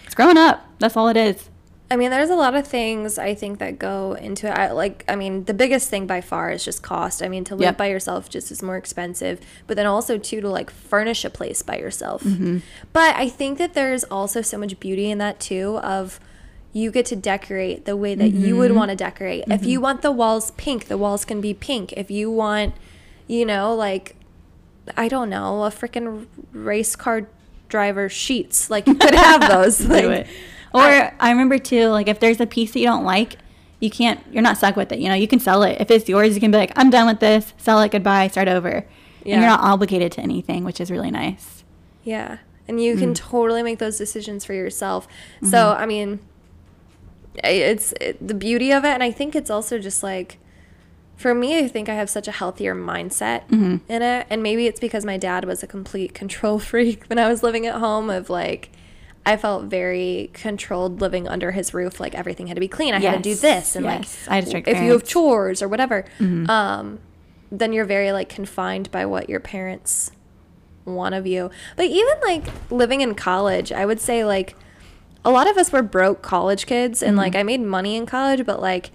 it's 0.05 0.15
growing 0.15 0.37
up. 0.39 0.65
That's 0.79 0.97
all 0.97 1.09
it 1.09 1.17
is. 1.17 1.51
I 1.89 1.95
mean, 1.95 2.11
there's 2.11 2.31
a 2.31 2.35
lot 2.35 2.57
of 2.57 2.67
things 2.67 3.17
I 3.17 3.35
think 3.35 3.61
that 3.61 3.79
go 3.79 4.15
into 4.15 4.49
it. 4.49 4.51
I, 4.51 4.73
like, 4.73 5.05
I 5.07 5.15
mean, 5.15 5.45
the 5.45 5.55
biggest 5.55 5.89
thing 5.89 6.05
by 6.09 6.21
far 6.21 6.51
is 6.51 6.65
just 6.65 6.83
cost. 6.83 7.23
I 7.23 7.29
mean, 7.29 7.45
to 7.45 7.55
live 7.55 7.63
Yep. 7.63 7.77
by 7.79 7.87
yourself 7.87 8.29
just 8.29 8.51
is 8.51 8.61
more 8.61 8.77
expensive, 8.77 9.39
but 9.69 9.77
then 9.77 9.87
also 9.87 10.19
too 10.19 10.41
to 10.41 10.49
like 10.49 10.69
furnish 10.69 11.25
a 11.25 11.31
place 11.31 11.63
by 11.63 11.79
yourself. 11.79 12.25
Mm-hmm. 12.25 12.59
But 12.93 13.15
I 13.15 13.29
think 13.29 13.59
that 13.59 13.75
there's 13.75 14.03
also 14.03 14.43
so 14.43 14.59
much 14.59 14.81
beauty 14.81 15.13
in 15.13 15.19
that 15.19 15.39
too. 15.39 15.79
Of 15.79 16.19
you 16.77 16.91
get 16.91 17.07
to 17.07 17.17
decorate 17.17 17.79
the 17.87 17.97
way 17.97 18.15
that 18.15 18.29
you 18.33 18.49
Mm-hmm. 18.51 18.59
would 18.59 18.73
want 18.73 18.91
to 18.91 18.97
decorate. 18.97 19.45
If 19.49 19.65
you 19.65 19.81
want 19.81 20.03
the 20.03 20.13
walls 20.13 20.51
pink, 20.53 20.87
the 20.93 20.99
walls 20.99 21.25
can 21.25 21.41
be 21.41 21.55
pink. 21.55 21.93
If 22.03 22.11
you 22.11 22.31
want, 22.31 22.75
you 23.27 23.45
know, 23.47 23.75
like 23.75 24.15
I 24.97 25.09
don't 25.09 25.31
know, 25.31 25.65
a 25.65 25.71
freaking 25.71 26.27
race 26.53 26.95
car 26.95 27.27
driver 27.69 28.09
sheets, 28.09 28.71
like 28.71 28.87
you 28.87 28.95
could 28.95 29.15
have 29.15 29.41
those. 29.55 29.79
Do 29.79 30.11
it. 30.11 30.27
Or 30.75 30.83
I, 31.19 31.31
remember 31.31 31.59
too, 31.59 31.89
like 31.89 32.09
if 32.09 32.21
there's 32.21 32.41
a 32.41 32.47
piece 32.47 32.73
that 32.73 32.81
you 32.81 32.87
don't 32.87 33.05
like, 33.05 33.37
you 33.81 33.91
can't. 33.91 34.21
You're 34.31 34.43
not 34.43 34.57
stuck 34.59 34.77
with 34.77 34.93
it. 34.93 34.99
You 34.99 35.09
know, 35.09 35.15
you 35.15 35.27
can 35.29 35.41
sell 35.41 35.63
it. 35.63 35.81
If 35.81 35.91
it's 35.91 36.09
yours, 36.09 36.35
you 36.35 36.41
can 36.41 36.51
be 36.51 36.59
like, 36.59 36.73
I'm 36.77 36.91
done 36.91 37.07
with 37.07 37.21
this. 37.21 37.55
Sell 37.57 37.81
it. 37.81 37.91
Goodbye. 37.91 38.29
Start 38.29 38.49
over. 38.49 38.71
And 39.25 39.41
you're 39.41 39.41
not 39.41 39.61
obligated 39.61 40.13
to 40.13 40.21
anything, 40.21 40.63
which 40.65 40.81
is 40.81 40.91
really 40.91 41.11
nice. 41.11 41.65
Yeah. 42.05 42.39
And 42.69 42.81
you 42.83 42.95
Mm. 42.95 42.99
can 43.01 43.15
totally 43.15 43.63
make 43.63 43.79
those 43.79 43.97
decisions 43.99 44.45
for 44.45 44.53
yourself. 44.53 45.09
Mm-hmm. 45.09 45.47
So, 45.49 45.73
I 45.73 45.87
mean, 45.87 46.09
i- 46.15 46.19
it's 47.45 47.93
it, 48.01 48.27
the 48.27 48.35
beauty 48.35 48.73
of 48.73 48.85
it. 48.85 48.89
And 48.91 49.03
I 49.03 49.11
think 49.11 49.35
it's 49.35 49.51
also 49.51 49.79
just 49.79 50.03
like, 50.03 50.39
for 51.17 51.35
me, 51.35 51.59
I 51.59 51.69
think 51.69 51.89
I 51.89 51.95
have 51.95 52.11
such 52.11 52.29
a 52.29 52.33
healthier 52.33 52.75
mindset 52.75 53.49
Mm-hmm. 53.49 53.91
in 53.91 54.03
it. 54.03 54.27
And 54.29 54.43
maybe 54.43 54.67
it's 54.67 54.81
because 54.81 55.05
my 55.05 55.17
dad 55.17 55.45
was 55.45 55.63
a 55.63 55.67
complete 55.67 56.15
control 56.15 56.59
freak 56.71 57.05
when 57.07 57.19
I 57.19 57.29
was 57.29 57.43
living 57.43 57.67
at 57.67 57.77
home, 57.77 58.11
of 58.11 58.29
like, 58.29 58.71
I 59.25 59.37
felt 59.37 59.65
very 59.65 60.31
controlled 60.35 61.01
living 61.01 61.27
under 61.27 61.51
his 61.51 61.75
roof. 61.75 61.99
Like 61.99 62.15
everything 62.15 62.47
had 62.47 62.55
to 62.55 62.61
be 62.61 62.69
clean. 62.69 62.95
I 62.95 63.01
had 63.01 63.23
to 63.23 63.23
do 63.31 63.35
this. 63.35 63.75
And 63.75 63.85
yes. 63.85 64.27
like, 64.27 64.33
I 64.33 64.35
had 64.37 64.69
if 64.69 64.83
you 64.83 64.93
have. 64.93 65.01
Mm-hmm. 65.03 65.07
chores 65.09 65.63
or 65.63 65.69
whatever, 65.69 66.05
um, 66.21 67.01
then 67.51 67.73
you're 67.73 67.85
very 67.85 68.13
like 68.13 68.29
confined 68.29 68.91
by 68.91 69.05
what 69.07 69.29
your 69.29 69.41
parents 69.41 70.13
want 70.85 71.15
of 71.17 71.27
you. 71.27 71.51
But 71.77 71.87
even 71.87 72.15
like 72.23 72.45
living 72.71 73.01
in 73.01 73.15
college, 73.17 73.73
I 73.73 73.85
would 73.85 74.01
say 74.01 74.25
like 74.25 74.55
a 75.27 75.31
lot 75.31 75.49
of 75.51 75.57
us 75.59 75.73
were 75.73 75.83
broke 75.83 76.23
college 76.23 76.67
kids 76.67 77.03
and 77.03 77.11
Mm-hmm. 77.13 77.19
like 77.19 77.37
I 77.37 77.43
made 77.43 77.61
money 77.61 77.97
in 77.97 78.07
college, 78.07 78.47
but 78.47 78.61
like 78.63 78.91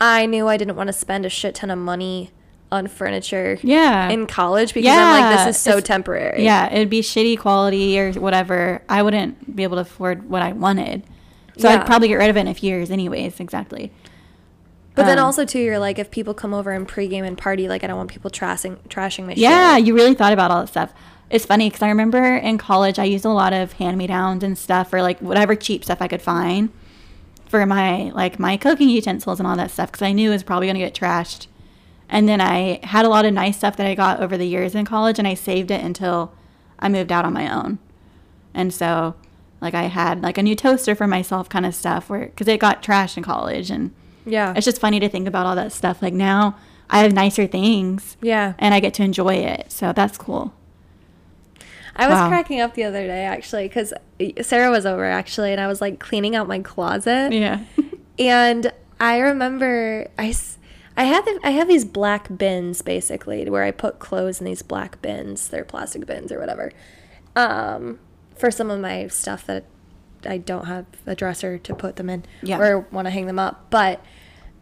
I 0.00 0.26
knew 0.26 0.46
I 0.48 0.56
didn't 0.56 0.76
want 0.76 0.88
to 0.88 0.92
spend 0.92 1.26
a 1.26 1.28
shit 1.28 1.54
ton 1.56 1.70
of 1.70 1.78
money 1.78 2.30
on 2.72 2.86
furniture 2.86 3.58
Yeah. 3.62 4.08
in 4.08 4.26
college 4.26 4.74
because 4.74 4.90
I'm 4.96 5.20
like 5.20 5.36
this 5.46 5.56
is 5.56 5.62
so 5.62 5.70
it's- 5.78 5.86
temporary. 5.86 6.44
Yeah, 6.44 6.72
it'd 6.72 6.90
be 6.90 7.00
shitty 7.00 7.38
quality 7.38 7.98
or 7.98 8.12
whatever. 8.14 8.82
I 8.88 9.02
wouldn't 9.02 9.54
be 9.56 9.62
able 9.62 9.76
to 9.76 9.82
afford 9.82 10.28
what 10.28 10.42
I 10.42 10.52
wanted. 10.52 11.02
So 11.58 11.68
Yeah. 11.68 11.76
I'd 11.80 11.86
probably 11.86 12.08
get 12.08 12.16
rid 12.16 12.28
of 12.30 12.36
it 12.36 12.40
in 12.40 12.48
a 12.48 12.54
few 12.54 12.70
years, 12.70 12.90
anyways. 12.90 13.40
Exactly. 13.40 13.92
But 14.94 15.06
then 15.06 15.18
Um, 15.18 15.26
also 15.26 15.44
too 15.44 15.58
you're 15.60 15.78
like 15.78 15.98
if 15.98 16.10
people 16.10 16.32
come 16.34 16.54
over 16.54 16.70
and 16.72 16.88
pregame 16.88 17.24
and 17.26 17.36
party 17.36 17.68
like 17.68 17.84
I 17.84 17.86
don't 17.86 17.96
want 17.98 18.10
people 18.10 18.30
trashing 18.30 18.76
trashing 18.88 19.26
my 19.26 19.34
Yeah, 19.36 19.76
shit. 19.76 19.86
you 19.86 19.94
really 19.94 20.14
thought 20.14 20.32
about 20.32 20.50
all 20.50 20.60
that 20.60 20.68
stuff. 20.68 20.92
It's 21.28 21.44
funny 21.46 21.68
because 21.68 21.82
I 21.82 21.88
remember 21.88 22.36
in 22.36 22.56
college 22.58 22.98
I 22.98 23.04
used 23.04 23.24
a 23.24 23.30
lot 23.30 23.52
of 23.52 23.72
hand 23.74 23.98
me 23.98 24.06
downs 24.06 24.44
and 24.44 24.56
stuff 24.56 24.92
or 24.92 25.02
like 25.02 25.18
whatever 25.20 25.56
cheap 25.56 25.84
stuff 25.84 26.00
I 26.00 26.08
could 26.08 26.22
find 26.22 26.70
for 27.48 27.64
my 27.66 28.10
like 28.14 28.38
my 28.38 28.56
cooking 28.56 28.88
utensils 28.88 29.40
and 29.40 29.46
all 29.46 29.56
that 29.56 29.70
stuff 29.70 29.90
because 29.90 30.02
I 30.02 30.12
knew 30.12 30.30
it 30.30 30.34
was 30.34 30.42
probably 30.42 30.66
gonna 30.68 30.78
get 30.78 30.94
trashed. 30.94 31.46
And 32.08 32.28
then 32.28 32.40
I 32.40 32.78
had 32.84 33.04
a 33.04 33.08
lot 33.08 33.24
of 33.24 33.32
nice 33.32 33.56
stuff 33.56 33.76
that 33.76 33.86
I 33.86 33.96
got 33.96 34.20
over 34.20 34.36
the 34.36 34.46
years 34.46 34.74
in 34.76 34.84
college 34.84 35.18
and 35.18 35.26
I 35.26 35.34
saved 35.34 35.72
it 35.72 35.82
until 35.84 36.32
I 36.78 36.88
moved 36.88 37.10
out 37.10 37.24
on 37.24 37.32
my 37.32 37.52
own. 37.52 37.78
And 38.54 38.72
so 38.72 39.16
like 39.60 39.74
I 39.74 39.84
had 39.84 40.22
like 40.22 40.38
a 40.38 40.42
new 40.42 40.54
toaster 40.54 40.94
for 40.94 41.08
myself 41.08 41.48
kind 41.48 41.66
of 41.66 41.74
stuff 41.74 42.08
where 42.08 42.26
because 42.26 42.46
it 42.46 42.60
got 42.60 42.82
trashed 42.82 43.16
in 43.16 43.24
college 43.24 43.70
and 43.70 43.92
Yeah. 44.24 44.52
it's 44.56 44.64
just 44.64 44.80
funny 44.80 45.00
to 45.00 45.08
think 45.08 45.26
about 45.26 45.46
all 45.46 45.56
that 45.56 45.72
stuff. 45.72 46.00
Like 46.02 46.14
now 46.14 46.56
I 46.88 47.00
have 47.00 47.12
nicer 47.12 47.48
things 47.48 48.16
yeah. 48.22 48.54
and 48.60 48.72
I 48.74 48.78
get 48.78 48.94
to 48.94 49.02
enjoy 49.02 49.34
it. 49.34 49.72
So 49.72 49.92
that's 49.92 50.16
cool. 50.16 50.54
I 51.96 52.06
was 52.08 52.14
Wow. 52.16 52.28
cracking 52.28 52.60
up 52.60 52.74
the 52.74 52.84
other 52.84 53.06
day 53.06 53.24
actually 53.24 53.68
because 53.68 53.92
Sarah 54.42 54.70
was 54.70 54.84
over 54.86 55.04
actually, 55.04 55.52
and 55.52 55.60
I 55.60 55.66
was 55.66 55.80
like 55.80 55.98
cleaning 55.98 56.36
out 56.36 56.46
my 56.46 56.58
closet. 56.60 57.32
Yeah. 57.32 57.60
And 58.18 58.72
I 59.00 59.18
remember 59.18 60.06
I, 60.18 60.34
I 60.96 61.04
had 61.04 61.24
the, 61.24 61.40
I 61.42 61.50
have 61.50 61.68
these 61.68 61.84
black 61.84 62.28
bins 62.36 62.80
basically 62.82 63.48
where 63.50 63.62
I 63.64 63.70
put 63.70 63.98
clothes 63.98 64.40
in 64.40 64.44
these 64.46 64.62
black 64.62 65.00
bins. 65.02 65.48
They're 65.48 65.64
plastic 65.64 66.06
bins 66.06 66.30
or 66.32 66.38
whatever. 66.38 66.72
Um, 67.34 67.98
for 68.36 68.50
some 68.50 68.70
of 68.70 68.80
my 68.80 69.06
stuff 69.08 69.46
that 69.46 69.64
I 70.24 70.38
don't 70.38 70.66
have 70.66 70.86
a 71.06 71.14
dresser 71.14 71.58
to 71.58 71.74
put 71.74 71.96
them 71.96 72.08
in 72.10 72.24
Yeah. 72.42 72.58
or 72.58 72.80
want 72.90 73.06
to 73.06 73.10
hang 73.10 73.26
them 73.26 73.38
up. 73.38 73.66
But 73.70 74.02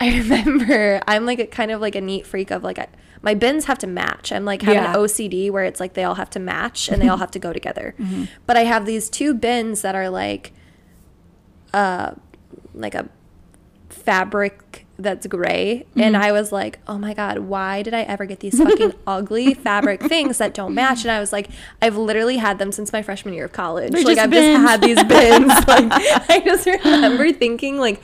I 0.01 0.19
remember 0.19 1.01
I'm 1.07 1.25
like 1.27 1.39
a 1.39 1.47
kind 1.47 1.71
of 1.71 1.81
like 1.81 1.95
a 1.95 2.01
neat 2.01 2.27
freak 2.27 2.51
of 2.51 2.63
like 2.65 2.79
I, 2.79 2.89
my 3.23 3.35
bins 3.35 3.65
have 3.67 3.79
to 3.79 3.87
match. 3.87 4.33
I'm 4.33 4.45
like 4.45 4.63
have 4.63 4.75
Yeah. 4.75 4.91
an 4.91 4.97
OCD 4.97 5.51
where 5.51 5.65
it's 5.65 5.81
like 5.81 5.95
they 5.95 6.05
all 6.05 6.17
have 6.17 6.31
to 6.31 6.41
match 6.41 6.89
and 6.89 7.01
they 7.01 7.09
all 7.09 7.17
have 7.25 7.31
to 7.33 7.39
go 7.39 7.53
together. 7.53 7.95
Mm-hmm. 7.99 8.25
But 8.47 8.57
I 8.57 8.65
have 8.65 8.87
these 8.87 9.09
two 9.09 9.35
bins 9.35 9.83
that 9.83 9.95
are 9.95 10.11
like 10.11 10.53
uh 11.73 12.13
like 12.75 12.95
a 12.95 13.09
fabric 13.89 14.84
that's 14.99 15.27
gray 15.27 15.85
and 15.97 16.15
Mm-hmm. 16.15 16.23
I 16.25 16.31
was 16.33 16.53
like, 16.53 16.79
"Oh 16.87 16.99
my 16.99 17.15
god, 17.15 17.39
why 17.41 17.83
did 17.83 17.95
I 17.95 18.03
ever 18.03 18.27
get 18.27 18.41
these 18.41 18.57
fucking 18.57 18.95
ugly 19.07 19.55
fabric 19.55 20.01
things 20.03 20.39
that 20.39 20.55
don't 20.55 20.75
match?" 20.75 21.03
And 21.03 21.11
I 21.11 21.19
was 21.21 21.33
like, 21.33 21.49
"I've 21.83 21.97
literally 21.97 22.37
had 22.37 22.59
them 22.59 22.71
since 22.71 22.93
my 22.93 23.03
freshman 23.03 23.35
year 23.35 23.47
of 23.47 23.53
college. 23.53 23.93
They're 23.93 24.03
like 24.03 24.17
just 24.17 24.21
I've 24.25 24.31
bins. 24.31 24.57
just 24.57 24.71
had 24.71 24.81
these 24.83 25.05
bins. 25.05 25.49
like 25.69 26.31
I 26.31 26.41
just 26.45 26.67
remember 26.67 27.33
thinking 27.33 27.79
like, 27.79 28.01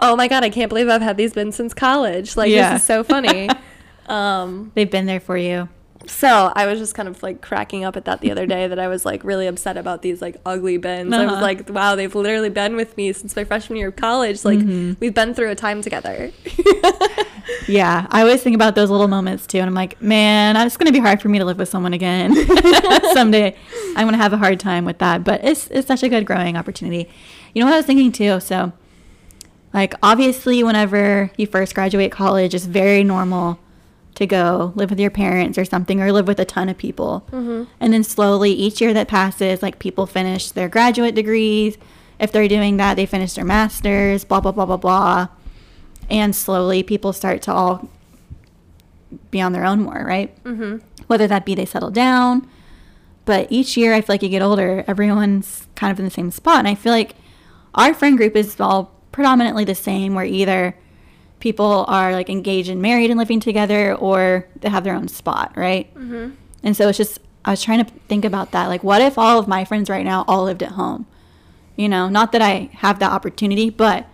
"Oh 0.00 0.16
my 0.16 0.26
god, 0.28 0.42
I 0.44 0.50
can't 0.50 0.68
believe 0.68 0.88
I've 0.88 1.00
had 1.02 1.16
these 1.16 1.32
bins 1.32 1.54
since 1.54 1.72
college. 1.74 2.36
Like 2.36 2.50
Yeah. 2.50 2.72
this 2.72 2.80
is 2.82 2.86
so 2.86 3.04
funny." 3.04 3.48
um 4.08 4.72
They've 4.74 4.90
been 4.90 5.06
there 5.06 5.20
for 5.20 5.36
you. 5.36 5.68
So 6.06 6.52
I 6.54 6.66
was 6.66 6.78
just 6.78 6.94
kind 6.94 7.08
of 7.08 7.22
like 7.22 7.40
cracking 7.40 7.84
up 7.84 7.96
at 7.96 8.04
that 8.06 8.20
the 8.20 8.30
other 8.30 8.46
day 8.46 8.66
that 8.68 8.78
I 8.78 8.88
was 8.88 9.04
like 9.04 9.24
really 9.24 9.46
upset 9.46 9.76
about 9.76 10.02
these 10.02 10.20
like 10.22 10.36
ugly 10.44 10.76
bins. 10.76 11.12
I 11.12 11.24
was 11.24 11.32
Uh-huh. 11.34 11.42
like, 11.42 11.68
wow, 11.70 11.94
they've 11.96 12.14
literally 12.14 12.50
been 12.50 12.76
with 12.76 12.96
me 12.96 13.12
since 13.12 13.34
my 13.36 13.44
freshman 13.44 13.78
year 13.78 13.88
of 13.88 13.96
college. 13.96 14.44
Like 14.44 14.58
Mm-hmm. 14.58 14.94
we've 15.00 15.14
been 15.14 15.34
through 15.34 15.50
a 15.50 15.54
time 15.54 15.82
together. 15.82 16.30
Yeah. 17.68 18.06
I 18.10 18.22
always 18.22 18.42
think 18.42 18.54
about 18.54 18.74
those 18.74 18.88
little 18.90 19.08
moments 19.08 19.46
too. 19.46 19.58
And 19.58 19.66
I'm 19.66 19.74
like, 19.74 20.00
man, 20.00 20.56
it's 20.56 20.76
going 20.76 20.86
to 20.86 20.92
be 20.92 20.98
hard 21.00 21.20
for 21.20 21.28
me 21.28 21.38
to 21.38 21.44
live 21.44 21.58
with 21.58 21.68
someone 21.68 21.92
again 21.92 22.34
someday. 23.14 23.56
I'm 23.96 24.06
going 24.06 24.12
to 24.12 24.16
have 24.16 24.32
a 24.32 24.36
hard 24.38 24.58
time 24.60 24.84
with 24.84 24.98
that. 24.98 25.22
But 25.24 25.44
it's, 25.44 25.68
it's 25.68 25.86
such 25.88 26.02
a 26.02 26.08
good 26.08 26.24
growing 26.24 26.56
opportunity. 26.56 27.08
You 27.54 27.60
know 27.60 27.66
what 27.66 27.74
I 27.74 27.78
was 27.78 27.86
thinking 27.86 28.12
too? 28.12 28.40
So, 28.40 28.72
like, 29.74 29.94
obviously, 30.02 30.62
whenever 30.62 31.30
you 31.36 31.46
first 31.46 31.74
graduate 31.74 32.12
college, 32.12 32.54
it's 32.54 32.64
very 32.66 33.02
normal 33.04 33.58
to 34.22 34.26
go 34.26 34.72
live 34.74 34.90
with 34.90 34.98
your 34.98 35.10
parents 35.10 35.58
or 35.58 35.64
something 35.64 36.00
or 36.00 36.12
live 36.12 36.26
with 36.26 36.40
a 36.40 36.44
ton 36.44 36.68
of 36.68 36.78
people. 36.78 37.26
And 37.80 37.92
then 37.92 38.04
slowly, 38.04 38.52
each 38.52 38.80
year 38.80 38.94
that 38.94 39.08
passes, 39.08 39.62
like, 39.62 39.78
people 39.78 40.06
finish 40.06 40.50
their 40.50 40.68
graduate 40.68 41.14
degrees. 41.14 41.76
If 42.18 42.32
they're 42.32 42.48
doing 42.48 42.76
that, 42.78 42.94
they 42.94 43.06
finish 43.06 43.34
their 43.34 43.44
master's, 43.44 44.24
blah, 44.24 44.40
blah, 44.40 44.52
blah, 44.52 44.66
blah, 44.66 44.76
blah. 44.76 45.28
And 46.08 46.34
slowly, 46.34 46.82
people 46.82 47.12
start 47.12 47.42
to 47.42 47.52
all 47.52 47.88
be 49.30 49.40
on 49.40 49.52
their 49.52 49.64
own 49.64 49.82
more, 49.82 50.04
right? 50.06 50.32
mm-hmm. 50.44 50.78
Whether 51.06 51.26
that 51.26 51.44
be 51.44 51.54
they 51.54 51.66
settle 51.66 51.90
down. 51.90 52.48
But 53.24 53.50
each 53.50 53.76
year, 53.76 53.92
I 53.94 54.00
feel 54.00 54.14
like 54.14 54.22
you 54.22 54.28
get 54.28 54.42
older, 54.42 54.84
everyone's 54.86 55.66
kind 55.74 55.92
of 55.92 55.98
in 55.98 56.04
the 56.04 56.10
same 56.10 56.30
spot. 56.30 56.58
And 56.58 56.68
I 56.68 56.74
feel 56.74 56.92
like 56.92 57.14
our 57.74 57.94
friend 57.94 58.16
group 58.16 58.36
is 58.36 58.60
all 58.60 58.92
predominantly 59.12 59.64
the 59.64 59.74
same, 59.74 60.14
where 60.14 60.24
either 60.24 60.76
people 61.42 61.84
are 61.88 62.12
like 62.12 62.30
engaged 62.30 62.70
and 62.70 62.80
married 62.80 63.10
and 63.10 63.18
living 63.18 63.40
together 63.40 63.96
or 63.96 64.46
they 64.60 64.68
have 64.68 64.84
their 64.84 64.94
own 64.94 65.08
spot, 65.08 65.52
right? 65.56 65.92
Mm-hmm. 65.96 66.30
And 66.62 66.76
so 66.76 66.88
it's 66.88 66.96
just, 66.96 67.18
I 67.44 67.50
was 67.50 67.60
trying 67.60 67.84
to 67.84 67.92
think 68.06 68.24
about 68.24 68.52
that. 68.52 68.68
Like, 68.68 68.84
what 68.84 69.02
if 69.02 69.18
all 69.18 69.40
of 69.40 69.48
my 69.48 69.64
friends 69.64 69.90
right 69.90 70.04
now 70.04 70.24
all 70.28 70.44
lived 70.44 70.62
at 70.62 70.72
home? 70.72 71.04
You 71.74 71.88
know, 71.88 72.08
not 72.08 72.30
that 72.30 72.42
I 72.42 72.70
have 72.74 73.00
that 73.00 73.10
opportunity, 73.10 73.70
but 73.70 74.06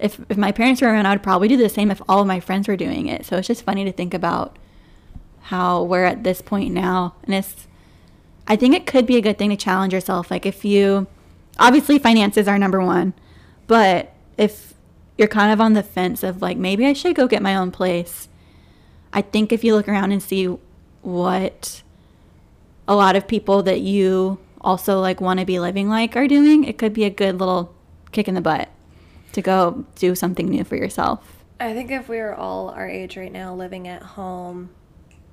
if, 0.00 0.20
if 0.28 0.36
my 0.36 0.50
parents 0.50 0.82
were 0.82 0.88
around, 0.88 1.06
I 1.06 1.12
would 1.12 1.22
probably 1.22 1.46
do 1.46 1.56
the 1.56 1.68
same 1.68 1.92
if 1.92 2.02
all 2.08 2.20
of 2.20 2.26
my 2.26 2.40
friends 2.40 2.66
were 2.66 2.76
doing 2.76 3.06
it. 3.06 3.24
So 3.24 3.36
it's 3.36 3.46
just 3.46 3.62
funny 3.62 3.84
to 3.84 3.92
think 3.92 4.12
about 4.12 4.58
how 5.42 5.84
we're 5.84 6.06
at 6.06 6.24
this 6.24 6.42
point 6.42 6.74
now. 6.74 7.14
And 7.22 7.36
it's, 7.36 7.68
I 8.48 8.56
think 8.56 8.74
it 8.74 8.84
could 8.84 9.06
be 9.06 9.16
a 9.16 9.20
good 9.20 9.38
thing 9.38 9.50
to 9.50 9.56
challenge 9.56 9.92
yourself. 9.92 10.28
Like, 10.28 10.44
if 10.44 10.64
you, 10.64 11.06
obviously, 11.56 12.00
finances 12.00 12.48
are 12.48 12.58
number 12.58 12.80
one, 12.80 13.14
but 13.68 14.12
if 14.36 14.74
you're 15.18 15.28
kind 15.28 15.52
of 15.52 15.60
on 15.60 15.74
the 15.74 15.82
fence 15.82 16.22
of 16.22 16.40
like, 16.40 16.56
maybe 16.56 16.86
I 16.86 16.94
should 16.94 17.14
go 17.14 17.26
get 17.26 17.42
my 17.42 17.56
own 17.56 17.70
place, 17.70 18.28
I 19.12 19.20
think 19.20 19.52
if 19.52 19.64
you 19.64 19.74
look 19.74 19.88
around 19.88 20.12
and 20.12 20.22
see 20.22 20.46
what 21.02 21.82
a 22.86 22.94
lot 22.94 23.16
of 23.16 23.26
people 23.26 23.62
that 23.64 23.80
you 23.80 24.38
also 24.60 25.00
like 25.00 25.20
want 25.20 25.40
to 25.40 25.46
be 25.46 25.58
living 25.58 25.88
like 25.88 26.16
are 26.16 26.28
doing, 26.28 26.64
it 26.64 26.78
could 26.78 26.92
be 26.94 27.04
a 27.04 27.10
good 27.10 27.38
little 27.38 27.74
kick 28.12 28.28
in 28.28 28.34
the 28.34 28.40
butt 28.40 28.68
to 29.32 29.42
go 29.42 29.84
do 29.96 30.14
something 30.14 30.48
new 30.48 30.64
for 30.64 30.76
yourself. 30.76 31.44
I 31.60 31.74
think 31.74 31.90
if 31.90 32.08
we 32.08 32.18
were 32.18 32.34
all 32.34 32.70
our 32.70 32.88
age 32.88 33.16
right 33.16 33.32
now 33.32 33.54
living 33.54 33.88
at 33.88 34.02
home, 34.02 34.70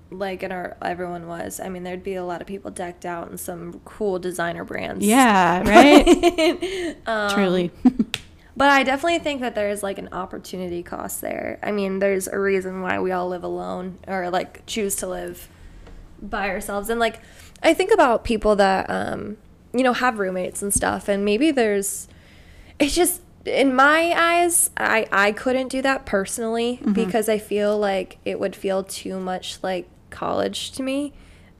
like 0.09 0.41
in 0.41 0.51
our 0.51 0.75
everyone 0.81 1.27
was, 1.27 1.59
I 1.59 1.69
mean, 1.69 1.83
there'd 1.83 2.03
be 2.03 2.15
a 2.15 2.23
lot 2.23 2.41
of 2.41 2.47
people 2.47 2.71
decked 2.71 3.05
out 3.05 3.29
in 3.29 3.37
some 3.37 3.81
cool 3.85 4.17
designer 4.17 4.63
brands. 4.63 5.05
Yeah, 5.05 5.61
right? 5.67 6.97
Um, 7.05 7.29
Truly. 7.31 7.71
But 8.57 8.69
I 8.69 8.83
definitely 8.83 9.19
think 9.19 9.41
that 9.41 9.53
there's 9.53 9.83
like 9.83 9.97
an 9.97 10.09
opportunity 10.11 10.81
cost 10.81 11.21
there. 11.21 11.59
I 11.61 11.71
mean, 11.71 11.99
there's 11.99 12.27
a 12.27 12.39
reason 12.39 12.81
why 12.81 12.99
we 12.99 13.11
all 13.11 13.27
live 13.27 13.43
alone 13.43 13.99
or 14.07 14.29
like 14.29 14.65
choose 14.65 14.95
to 14.97 15.07
live 15.07 15.49
by 16.21 16.49
ourselves. 16.49 16.89
And 16.89 16.99
like, 16.99 17.19
I 17.61 17.73
think 17.73 17.91
about 17.91 18.23
people 18.23 18.55
that, 18.55 18.89
um, 18.89 19.37
you 19.73 19.83
know, 19.83 19.93
have 19.93 20.19
roommates 20.19 20.61
and 20.61 20.73
stuff, 20.73 21.09
and 21.09 21.25
maybe 21.25 21.51
there's, 21.51 22.07
it's 22.79 22.95
just, 22.95 23.21
in 23.45 23.75
my 23.75 24.13
eyes, 24.17 24.71
I, 24.77 25.05
I 25.11 25.31
couldn't 25.31 25.67
do 25.67 25.81
that 25.83 26.05
personally 26.05 26.79
because 26.93 27.29
I 27.29 27.37
feel 27.37 27.77
like 27.77 28.17
it 28.25 28.39
would 28.39 28.55
feel 28.55 28.83
too 28.83 29.19
much 29.19 29.59
like 29.61 29.87
college 30.09 30.71
to 30.71 30.81
me. 30.81 31.13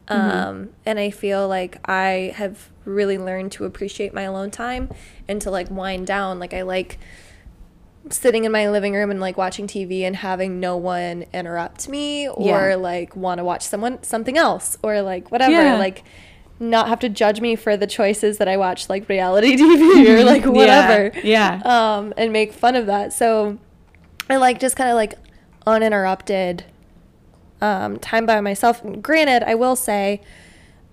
Um, 0.07 0.69
and 0.85 0.99
I 0.99 1.09
feel 1.09 1.47
like 1.47 1.79
I 1.89 2.33
have 2.35 2.69
really 2.85 3.17
learned 3.17 3.51
to 3.53 3.65
appreciate 3.65 4.13
my 4.13 4.21
alone 4.23 4.51
time 4.51 4.89
and 5.27 5.41
to 5.41 5.49
like 5.49 5.71
wind 5.71 6.05
down. 6.07 6.37
Like 6.39 6.53
I 6.53 6.61
like 6.61 6.99
sitting 8.11 8.43
in 8.43 8.51
my 8.51 8.69
living 8.69 8.93
room 8.93 9.09
and 9.09 9.19
like 9.19 9.35
watching 9.35 9.65
TV 9.65 10.01
and 10.01 10.15
having 10.17 10.59
no 10.59 10.77
one 10.77 11.25
interrupt 11.33 11.89
me 11.89 12.29
or 12.29 12.69
Yeah. 12.69 12.75
like 12.75 13.15
want 13.15 13.39
to 13.39 13.43
watch 13.43 13.63
someone 13.63 14.03
something 14.03 14.37
else 14.37 14.77
or 14.83 15.01
like 15.01 15.31
whatever. 15.31 15.51
Yeah. 15.53 15.77
Like 15.77 16.03
not 16.59 16.87
have 16.87 16.99
to 16.99 17.09
judge 17.09 17.41
me 17.41 17.55
for 17.55 17.75
the 17.75 17.87
choices 17.87 18.37
that 18.37 18.47
I 18.47 18.57
watch 18.57 18.87
like 18.89 19.09
reality 19.09 19.57
TV 19.57 20.07
or 20.19 20.23
like 20.23 20.45
whatever. 20.45 21.11
Yeah. 21.23 21.59
yeah. 21.65 21.95
Um, 21.97 22.13
and 22.15 22.31
make 22.31 22.53
fun 22.53 22.75
of 22.75 22.85
that. 22.85 23.11
So 23.11 23.57
I 24.29 24.37
like 24.37 24.59
just 24.59 24.75
kind 24.75 24.89
of 24.91 24.95
like 24.95 25.15
uninterrupted 25.65 26.63
um, 27.65 27.97
time 27.97 28.25
by 28.25 28.39
myself. 28.41 28.81
Granted, 29.01 29.43
I 29.43 29.55
will 29.55 29.75
say, 29.75 30.21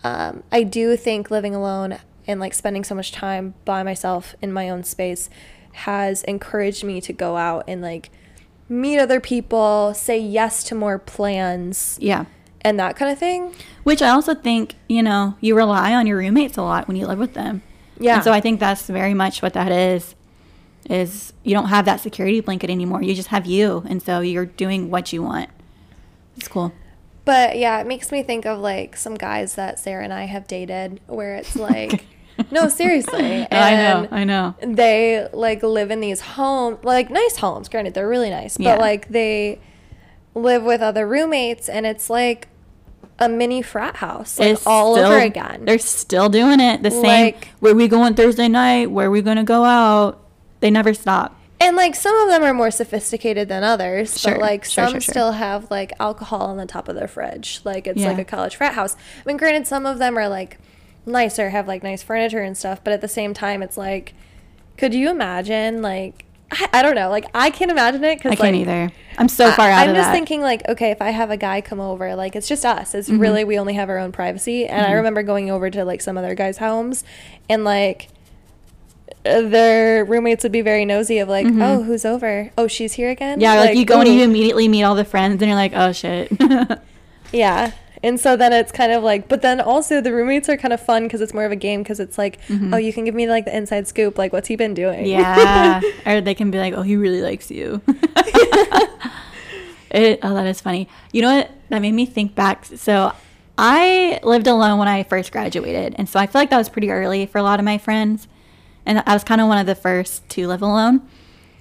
um, 0.02 0.42
I 0.50 0.62
do 0.62 0.96
think 0.96 1.30
living 1.30 1.54
alone 1.54 1.98
and 2.26 2.40
like 2.40 2.54
spending 2.54 2.82
so 2.82 2.94
much 2.94 3.12
time 3.12 3.54
by 3.64 3.82
myself 3.82 4.35
in 4.40 4.52
my 4.52 4.70
own 4.70 4.82
space 4.85 5.28
has 5.72 6.22
encouraged 6.24 6.82
me 6.82 7.00
to 7.02 7.12
go 7.12 7.37
out 7.37 7.64
and 7.68 7.82
like 7.82 8.11
meet 8.68 8.98
other 8.98 9.20
people, 9.20 9.92
say 9.94 10.18
yes 10.18 10.64
to 10.64 10.74
more 10.74 10.98
plans, 10.98 11.98
yeah. 12.00 12.24
and 12.62 12.78
that 12.78 12.96
kind 12.96 13.12
of 13.12 13.18
thing. 13.18 13.54
Which 13.82 14.00
I 14.00 14.08
also 14.08 14.35
think, 14.35 14.76
you 14.88 15.02
know, 15.02 15.37
you 15.40 15.54
rely 15.54 15.94
on 15.94 16.06
your 16.06 16.18
roommates 16.18 16.56
a 16.56 16.62
lot 16.62 16.88
when 16.88 16.96
you 16.96 17.06
live 17.06 17.18
with 17.18 17.35
them. 17.35 17.62
Yeah. 17.98 18.16
And 18.16 18.24
so 18.24 18.32
I 18.32 18.40
think 18.40 18.61
that's 18.61 18.87
very 18.87 19.14
much 19.14 19.42
what 19.42 19.52
that 19.52 19.70
is. 19.70 20.14
Is 20.90 21.32
you 21.44 21.54
don't 21.54 21.68
have 21.68 21.85
that 21.85 22.00
security 22.00 22.40
blanket 22.40 22.68
anymore. 22.68 23.02
You 23.02 23.14
just 23.14 23.28
have 23.28 23.46
you, 23.46 23.85
and 23.88 24.02
so 24.02 24.20
you're 24.20 24.46
doing 24.46 24.90
what 24.90 25.12
you 25.12 25.22
want. 25.22 25.50
It's 26.36 26.48
cool. 26.48 26.72
But 27.24 27.56
yeah, 27.58 27.80
it 27.80 27.86
makes 27.86 28.10
me 28.10 28.22
think 28.22 28.46
of 28.46 28.58
like 28.58 28.96
some 28.96 29.14
guys 29.14 29.54
that 29.54 29.78
Sara 29.78 30.02
and 30.04 30.12
I 30.12 30.24
have 30.24 30.48
dated 30.48 31.00
where 31.06 31.36
it's 31.36 31.54
like, 31.54 32.04
no, 32.50 32.68
seriously. 32.68 33.46
I 33.52 33.76
know. 33.76 34.08
I 34.10 34.24
know. 34.24 34.54
they 34.60 35.28
like 35.32 35.62
live 35.62 35.90
in 35.90 36.00
these 36.00 36.20
homes, 36.20 36.78
like 36.82 37.10
nice 37.10 37.36
homes. 37.36 37.68
Granted, 37.68 37.94
they're 37.94 38.08
really 38.08 38.30
nice, 38.30 38.56
but 38.56 38.64
Yeah. 38.64 38.74
like 38.76 39.08
they 39.08 39.60
live 40.34 40.62
with 40.64 40.80
other 40.80 41.06
roommates, 41.06 41.68
and 41.68 41.86
it's 41.86 42.08
like 42.10 42.48
a 43.18 43.28
mini 43.28 43.62
frat 43.62 43.96
house, 43.96 44.38
like 44.40 44.48
It's 44.48 44.66
all 44.66 44.94
still- 44.94 45.06
over 45.06 45.18
again. 45.18 45.64
They're 45.66 45.78
still 45.78 46.28
doing 46.28 46.58
it. 46.58 46.82
The 46.82 46.90
same. 46.90 47.02
Like- 47.02 47.48
where 47.60 47.74
we 47.74 47.86
going 47.86 48.14
Thursday 48.14 48.48
night? 48.48 48.90
Where 48.90 49.10
we 49.10 49.22
gonna 49.22 49.44
go 49.44 49.62
out? 49.64 50.18
They 50.60 50.70
never 50.70 50.92
stop. 50.94 51.36
And 51.62 51.77
like 51.77 51.94
some 51.94 52.14
of 52.16 52.29
them 52.29 52.42
are 52.42 52.53
more 52.55 52.70
sophisticated 52.70 53.48
than 53.48 53.62
others, 53.62 54.20
Sure, 54.20 54.33
but 54.33 54.40
like 54.40 54.64
sure, 54.64 54.85
some 54.85 54.92
sure, 54.94 55.01
still 55.01 55.33
have 55.33 55.70
like 55.70 55.92
alcohol 56.01 56.42
on 56.42 56.57
the 56.57 56.66
top 56.66 56.88
of 56.88 56.94
their 56.96 57.09
fridge. 57.09 57.61
Like 57.64 57.87
it's 57.87 58.01
Yeah. 58.01 58.09
like 58.09 58.18
a 58.18 58.25
college 58.25 58.57
frat 58.57 58.75
house. 58.75 58.94
I 58.94 59.22
mean, 59.27 59.37
granted, 59.37 59.66
some 59.66 59.87
of 59.87 59.98
them 59.98 60.18
are 60.18 60.29
like 60.29 60.59
nicer, 61.07 61.51
have 61.51 61.66
like 61.68 61.83
nice 61.83 62.03
furniture 62.03 62.42
and 62.42 62.57
stuff, 62.57 62.83
but 62.83 62.92
at 62.92 63.01
the 63.01 63.09
same 63.09 63.33
time, 63.35 63.62
it's 63.62 63.77
like, 63.77 64.14
could 64.77 64.94
you 64.94 65.11
imagine 65.11 65.83
like 65.83 66.25
I, 66.51 66.68
I 66.75 66.83
don't 66.83 66.94
know, 66.94 67.09
like 67.09 67.27
I 67.35 67.51
can't 67.51 67.70
imagine 67.70 68.05
it 68.05 68.16
because 68.16 68.33
I 68.33 68.37
can't 68.37 68.57
like, 68.57 68.61
either. 68.62 68.90
I'm 69.18 69.29
so 69.29 69.51
far 69.53 69.70
out 69.70 69.79
I, 69.81 69.85
am 69.85 69.90
of 69.90 69.96
just 69.96 70.09
that. 70.09 70.12
thinking 70.12 70.42
like, 70.42 70.68
okay, 70.68 70.90
if 70.90 71.01
I 71.01 71.11
have 71.11 71.31
a 71.31 71.37
guy 71.37 71.61
come 71.61 71.81
over, 71.81 72.14
like 72.14 72.37
it's 72.37 72.48
just 72.48 72.64
us. 72.64 72.90
Mm-hmm. 72.90 72.98
It's 72.98 73.09
really 73.09 73.44
we 73.44 73.59
only 73.59 73.75
have 73.75 73.88
our 73.88 73.98
own 73.98 74.12
privacy. 74.12 74.66
And 74.66 74.87
I 74.87 74.92
remember 74.92 75.22
going 75.22 75.51
over 75.51 75.70
to 75.70 75.85
like 75.85 76.01
some 76.03 76.18
other 76.18 76.35
guys' 76.35 76.59
homes, 76.59 77.05
and 77.48 77.64
like 77.64 78.09
their 79.24 80.04
roommates 80.04 80.42
would 80.42 80.52
be 80.52 80.62
very 80.62 80.85
nosy 80.85 81.18
of 81.18 81.28
like, 81.28 81.46
oh, 81.48 81.82
who's 81.82 82.04
over? 82.04 82.50
Oh, 82.58 82.66
she's 82.66 82.94
here 82.94 83.11
again. 83.11 83.35
Mm-hmm. 83.35 83.42
yeah, 83.42 83.54
like, 83.54 83.76
you 83.76 83.85
go 83.85 84.00
and 84.00 84.08
you 84.08 84.22
immediately 84.22 84.68
meet 84.68 84.82
all 84.82 84.94
the 84.94 85.04
friends, 85.04 85.42
and 85.42 85.48
you're 85.48 85.56
like, 85.56 85.72
oh 85.74 85.92
shit. 85.92 86.32
Yeah. 87.32 87.72
And 88.04 88.18
so 88.18 88.37
then 88.37 88.52
it's 88.52 88.72
kind 88.72 88.90
of 88.90 89.04
like, 89.04 89.28
but 89.28 89.42
then 89.42 89.61
also 89.61 90.00
the 90.00 90.12
roommates 90.12 90.48
are 90.48 90.56
kind 90.56 90.74
of 90.74 90.80
fun 90.80 91.04
because 91.04 91.20
it's 91.20 91.32
more 91.32 91.44
of 91.44 91.52
a 91.52 91.56
game 91.56 91.82
because 91.82 92.00
it's 92.00 92.18
like, 92.18 92.40
oh, 92.72 92.76
you 92.76 92.92
can 92.92 93.04
give 93.04 93.14
me 93.14 93.28
like 93.28 93.44
the 93.44 93.56
inside 93.56 93.87
scoop, 93.87 94.18
like 94.18 94.32
what's 94.32 94.48
he 94.48 94.56
been 94.56 94.74
doing? 94.74 95.04
Mm-hmm. 95.04 95.06
yeah, 95.06 95.80
or 96.06 96.20
they 96.20 96.35
can 96.35 96.50
be 96.50 96.58
like, 96.58 96.74
oh, 96.74 96.82
he 96.82 96.96
really 96.96 97.22
likes 97.22 97.48
you. 97.50 97.80
it, 99.90 100.18
oh, 100.22 100.35
that 100.35 100.46
is 100.46 100.61
funny. 100.61 100.88
You 101.12 101.22
know 101.22 101.37
what? 101.37 101.50
That 101.68 101.78
made 101.80 101.92
me 101.92 102.04
think 102.04 102.35
back. 102.35 102.64
So 102.64 103.12
I 103.56 104.18
lived 104.24 104.48
alone 104.48 104.80
when 104.80 104.88
I 104.88 105.04
first 105.04 105.30
graduated, 105.30 105.94
and 105.96 106.08
so 106.08 106.18
I 106.18 106.26
feel 106.26 106.40
like 106.40 106.50
that 106.50 106.58
was 106.58 106.68
pretty 106.68 106.90
early 106.90 107.26
for 107.26 107.38
a 107.38 107.44
lot 107.44 107.61
of 107.61 107.64
my 107.64 107.78
friends, 107.78 108.26
and 108.86 109.02
I 109.06 109.14
was 109.14 109.24
kind 109.24 109.40
of 109.40 109.48
one 109.48 109.58
of 109.58 109.66
the 109.66 109.74
first 109.74 110.28
to 110.30 110.46
live 110.48 110.62
alone. 110.62 111.02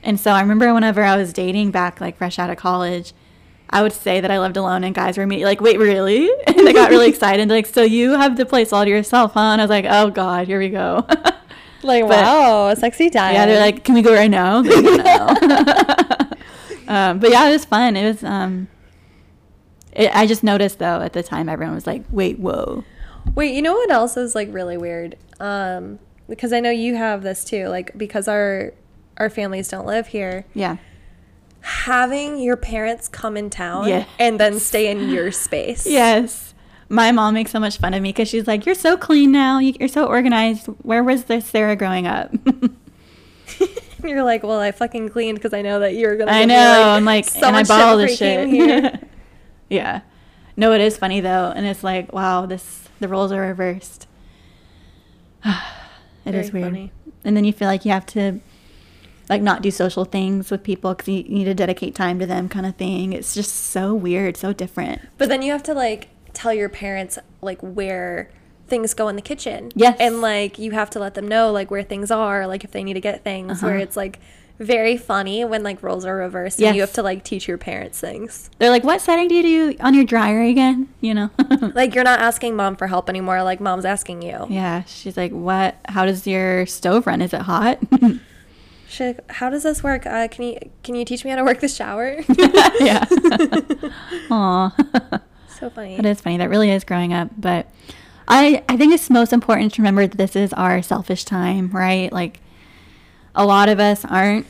And 0.03 0.19
so 0.19 0.31
I 0.31 0.41
remember 0.41 0.73
whenever 0.73 1.03
I 1.03 1.15
was 1.15 1.31
dating 1.33 1.71
back, 1.71 2.01
like 2.01 2.17
fresh 2.17 2.39
out 2.39 2.49
of 2.49 2.57
college, 2.57 3.13
I 3.69 3.83
would 3.83 3.93
say 3.93 4.19
that 4.19 4.31
I 4.31 4.39
lived 4.39 4.57
alone, 4.57 4.83
and 4.83 4.93
guys 4.95 5.17
were 5.17 5.23
immediately 5.23 5.51
like, 5.51 5.61
"Wait, 5.61 5.77
really?" 5.79 6.29
And 6.47 6.67
they 6.67 6.73
got 6.73 6.89
really 6.89 7.07
excited, 7.13 7.47
like, 7.49 7.67
"So 7.67 7.83
you 7.83 8.11
have 8.11 8.35
the 8.35 8.45
place 8.45 8.73
all 8.73 8.83
to 8.83 8.89
yourself, 8.89 9.33
huh?" 9.33 9.39
And 9.39 9.61
I 9.61 9.63
was 9.63 9.69
like, 9.69 9.85
"Oh 9.87 10.09
God, 10.09 10.47
here 10.47 10.59
we 10.59 10.69
go." 10.69 11.05
Like, 11.83 12.03
But- 12.07 12.23
wow, 12.23 12.73
sexy 12.75 13.09
time. 13.09 13.33
Yeah, 13.33 13.47
they're 13.47 13.59
like, 13.59 13.83
"Can 13.83 13.95
we 13.95 14.03
go 14.03 14.13
right 14.13 14.29
now?" 14.29 14.61
Like, 14.61 14.75
um, 16.87 17.19
but 17.19 17.31
yeah, 17.31 17.47
it 17.47 17.51
was 17.53 17.65
fun. 17.65 17.95
It 17.95 18.05
was. 18.05 18.23
Um, 18.23 18.67
it, 19.93 20.15
I 20.15 20.27
just 20.27 20.43
noticed 20.43 20.77
though 20.79 21.01
at 21.01 21.13
the 21.13 21.23
time 21.23 21.49
everyone 21.49 21.73
was 21.75 21.87
like, 21.87 22.03
"Wait, 22.11 22.37
whoa." 22.39 22.83
Wait, 23.35 23.53
you 23.55 23.61
know 23.63 23.73
what 23.73 23.89
else 23.91 24.15
is 24.17 24.35
like 24.35 24.47
really 24.51 24.77
weird? 24.77 25.15
Um, 25.39 25.97
because 26.31 26.51
I 26.51 26.59
know 26.59 26.71
you 26.71 26.95
have 26.95 27.21
this 27.21 27.43
too. 27.45 27.67
Like 27.67 27.95
because 27.95 28.27
our 28.27 28.73
our 29.17 29.29
families 29.29 29.67
don't 29.67 29.85
live 29.85 30.07
here, 30.07 30.45
Yeah, 30.55 30.77
having 31.59 32.39
your 32.39 32.57
parents 32.57 33.07
come 33.07 33.37
in 33.37 33.51
town 33.51 33.87
Yeah. 33.87 34.05
and 34.17 34.39
then 34.39 34.59
stay 34.59 34.89
in 34.89 35.09
your 35.09 35.31
space. 35.31 35.85
yes. 36.01 36.55
My 36.89 37.11
mom 37.11 37.35
makes 37.35 37.51
so 37.51 37.59
much 37.59 37.77
fun 37.77 37.93
of 37.93 38.01
me 38.01 38.09
because 38.09 38.27
she's 38.27 38.47
like, 38.47 38.65
"You're 38.65 38.75
so 38.75 38.97
clean 38.97 39.31
now. 39.31 39.59
You- 39.59 39.75
You're 39.79 39.87
so 39.87 40.05
organized. 40.07 40.65
Where 40.81 41.03
was 41.03 41.25
this 41.25 41.45
Sara 41.45 41.75
growing 41.75 42.07
up?" 42.07 42.33
You're 44.03 44.23
like, 44.23 44.41
well, 44.41 44.59
I 44.59 44.71
fucking 44.71 45.09
cleaned 45.09 45.37
because 45.37 45.53
I 45.53 45.61
know 45.61 45.79
that 45.81 45.93
you're 45.93 46.17
gonna. 46.17 46.31
I 46.31 46.45
know. 46.45 46.55
me, 46.55 46.79
like, 46.79 46.85
I'm 46.97 47.05
like, 47.05 47.25
so 47.25 47.45
and 47.47 47.55
I 47.55 47.63
bought 47.63 47.81
all 47.81 47.97
this 47.97 48.17
shit. 48.17 48.49
yeah. 49.69 50.01
No, 50.57 50.71
it 50.73 50.81
is 50.81 50.97
funny 50.97 51.21
though, 51.21 51.53
and 51.55 51.65
it's 51.67 51.83
like, 51.83 52.11
wow, 52.11 52.45
this 52.47 52.89
the 52.99 53.07
roles 53.07 53.31
are 53.31 53.41
reversed. 53.41 54.07
It 56.25 56.35
is 56.35 56.49
Very 56.49 56.63
weird. 56.63 56.73
funny. 56.73 56.91
And 57.23 57.35
then 57.37 57.45
you 57.45 57.53
feel 57.53 57.67
like 57.67 57.85
you 57.85 57.91
have 57.91 58.05
to, 58.07 58.39
like, 59.29 59.41
not 59.41 59.61
do 59.61 59.71
social 59.71 60.05
things 60.05 60.49
with 60.51 60.63
people 60.63 60.93
because 60.93 61.07
you 61.07 61.23
need 61.23 61.45
to 61.45 61.53
dedicate 61.53 61.95
time 61.95 62.19
to 62.19 62.25
them, 62.25 62.49
kind 62.49 62.65
of 62.65 62.75
thing. 62.75 63.13
It's 63.13 63.33
just 63.33 63.53
so 63.55 63.93
weird, 63.93 64.37
so 64.37 64.53
different. 64.53 65.01
But 65.17 65.29
then 65.29 65.41
you 65.41 65.51
have 65.51 65.63
to 65.63 65.73
like 65.73 66.09
tell 66.33 66.53
your 66.53 66.69
parents 66.69 67.17
like 67.41 67.59
where 67.61 68.29
things 68.67 68.93
go 68.93 69.07
in 69.09 69.15
the 69.15 69.21
kitchen. 69.21 69.71
Yes. 69.75 69.97
And 69.99 70.21
like 70.21 70.57
you 70.57 70.71
have 70.71 70.89
to 70.91 70.99
let 70.99 71.13
them 71.13 71.27
know 71.27 71.51
like 71.51 71.69
where 71.69 71.83
things 71.83 72.09
are, 72.09 72.47
like 72.47 72.63
if 72.63 72.71
they 72.71 72.83
need 72.83 72.93
to 72.93 73.01
get 73.01 73.23
things. 73.23 73.61
Where 73.61 73.73
Uh-huh. 73.75 73.83
it's 73.83 73.97
like 73.97 74.19
very 74.61 74.95
funny 74.95 75.43
when 75.43 75.63
like 75.63 75.81
roles 75.81 76.05
are 76.05 76.15
reversed 76.15 76.61
and 76.61 76.75
you 76.75 76.81
have 76.81 76.93
to 76.93 77.01
like 77.03 77.23
teach 77.23 77.47
your 77.47 77.57
parents 77.57 77.99
things. 77.99 78.49
They're 78.59 78.69
like, 78.69 78.83
"What 78.83 79.01
setting 79.01 79.27
do 79.27 79.35
you 79.35 79.73
do 79.73 79.77
on 79.81 79.93
your 79.93 80.05
dryer 80.05 80.41
again?" 80.41 80.87
You 81.01 81.15
know. 81.15 81.29
Like 81.73 81.95
you're 81.95 82.03
not 82.03 82.19
asking 82.21 82.55
mom 82.55 82.75
for 82.75 82.87
help 82.87 83.09
anymore. 83.09 83.41
Like 83.43 83.59
mom's 83.59 83.85
asking 83.85 84.21
you. 84.21 84.45
yeah, 84.49 84.83
she's 84.85 85.17
like, 85.17 85.31
"What? 85.31 85.75
How 85.85 86.05
does 86.05 86.27
your 86.27 86.65
stove 86.67 87.07
run? 87.07 87.21
Is 87.21 87.33
it 87.33 87.41
hot?" 87.41 87.79
She's 88.87 89.15
like, 89.15 89.31
how 89.31 89.49
does 89.49 89.63
this 89.63 89.81
work? 89.83 90.05
Uh, 90.05 90.27
can 90.27 90.43
you 90.43 90.57
can 90.83 90.95
you 90.95 91.05
teach 91.05 91.23
me 91.23 91.29
how 91.31 91.37
to 91.37 91.45
work 91.45 91.61
the 91.61 91.69
shower? 91.69 92.19
yeah. 92.81 93.05
Aw. 94.29 94.75
so 95.57 95.69
funny. 95.69 95.95
That 95.95 96.05
is 96.05 96.19
funny. 96.19 96.37
That 96.37 96.49
really 96.49 96.69
is 96.71 96.83
growing 96.83 97.13
up. 97.13 97.29
But 97.37 97.67
I 98.27 98.63
I 98.67 98.75
think 98.75 98.93
it's 98.93 99.09
most 99.09 99.31
important 99.31 99.73
to 99.75 99.81
remember 99.81 100.07
that 100.07 100.17
this 100.17 100.35
is 100.35 100.51
our 100.53 100.81
selfish 100.81 101.23
time, 101.23 101.69
right? 101.71 102.11
Like 102.11 102.41
a 103.35 103.45
lot 103.45 103.69
of 103.69 103.79
us 103.79 104.05
aren't, 104.05 104.45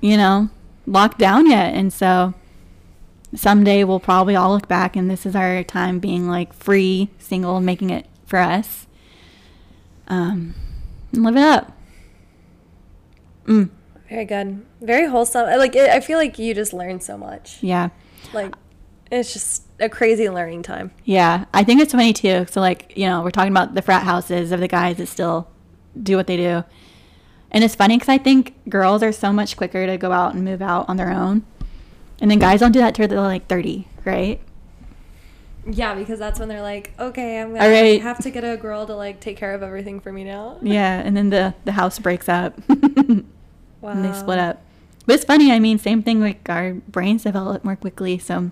you 0.00 0.16
know, 0.16 0.50
locked 0.86 1.18
down 1.18 1.48
yet. 1.48 1.74
And 1.74 1.92
so 1.92 2.34
someday 3.34 3.84
we'll 3.84 4.00
probably 4.00 4.36
all 4.36 4.52
look 4.52 4.68
back 4.68 4.96
and 4.96 5.10
this 5.10 5.24
is 5.24 5.34
our 5.34 5.62
time 5.62 5.98
being 5.98 6.28
like 6.28 6.52
free, 6.52 7.10
single, 7.18 7.60
making 7.60 7.90
it 7.90 8.06
for 8.26 8.38
us. 8.38 8.86
Um 10.08 10.54
and 11.12 11.22
live 11.22 11.36
it 11.36 11.42
up. 11.42 11.76
Mm. 13.46 13.70
Very 14.08 14.24
good. 14.24 14.66
Very 14.80 15.06
wholesome. 15.06 15.46
Like 15.58 15.76
it, 15.76 15.90
I 15.90 16.00
feel 16.00 16.18
like 16.18 16.38
you 16.38 16.54
just 16.54 16.72
learned 16.72 17.02
so 17.02 17.16
much. 17.16 17.62
Yeah. 17.62 17.90
Like 18.32 18.54
it's 19.10 19.32
just 19.32 19.64
a 19.78 19.88
crazy 19.88 20.28
learning 20.30 20.62
time. 20.62 20.90
Yeah. 21.04 21.44
I 21.52 21.64
think 21.64 21.80
it's 21.80 21.92
funny 21.92 22.12
too. 22.12 22.46
So, 22.50 22.60
like, 22.60 22.96
you 22.96 23.06
know, 23.06 23.22
we're 23.22 23.30
talking 23.30 23.52
about 23.52 23.74
the 23.74 23.82
frat 23.82 24.04
houses 24.04 24.52
of 24.52 24.60
the 24.60 24.68
guys 24.68 24.96
that 24.96 25.06
still 25.06 25.48
do 26.00 26.16
what 26.16 26.26
they 26.26 26.36
do. 26.38 26.64
And 27.52 27.62
it's 27.62 27.74
funny 27.74 27.96
because 27.96 28.08
I 28.08 28.18
think 28.18 28.54
girls 28.68 29.02
are 29.02 29.12
so 29.12 29.32
much 29.32 29.56
quicker 29.56 29.86
to 29.86 29.98
go 29.98 30.10
out 30.10 30.34
and 30.34 30.44
move 30.44 30.62
out 30.62 30.88
on 30.88 30.96
their 30.96 31.10
own. 31.10 31.44
And 32.20 32.30
then 32.30 32.38
guys 32.38 32.60
don't 32.60 32.72
do 32.72 32.78
that 32.80 32.94
till 32.94 33.06
they're 33.06 33.20
like 33.20 33.46
30, 33.46 33.86
right? 34.04 34.40
Yeah, 35.66 35.94
because 35.94 36.18
that's 36.18 36.40
when 36.40 36.48
they're 36.48 36.62
like, 36.62 36.92
okay, 36.98 37.40
I'm 37.40 37.54
gonna 37.54 37.68
right. 37.68 38.02
have 38.02 38.18
to 38.20 38.30
get 38.30 38.42
a 38.42 38.56
girl 38.56 38.86
to 38.86 38.94
like 38.96 39.20
take 39.20 39.36
care 39.36 39.54
of 39.54 39.62
everything 39.62 40.00
for 40.00 40.12
me 40.12 40.24
now. 40.24 40.58
Yeah. 40.62 41.00
And 41.00 41.16
then 41.16 41.30
the, 41.30 41.54
the 41.64 41.72
house 41.72 41.98
breaks 41.98 42.28
up 42.28 42.58
Wow. 42.68 42.76
and 43.90 44.04
they 44.04 44.12
split 44.12 44.38
up. 44.38 44.62
But 45.04 45.16
it's 45.16 45.24
funny. 45.24 45.52
I 45.52 45.58
mean, 45.58 45.78
same 45.78 46.02
thing. 46.02 46.20
Like 46.20 46.48
our 46.48 46.74
brains 46.74 47.24
develop 47.24 47.64
more 47.64 47.76
quickly. 47.76 48.18
So, 48.18 48.50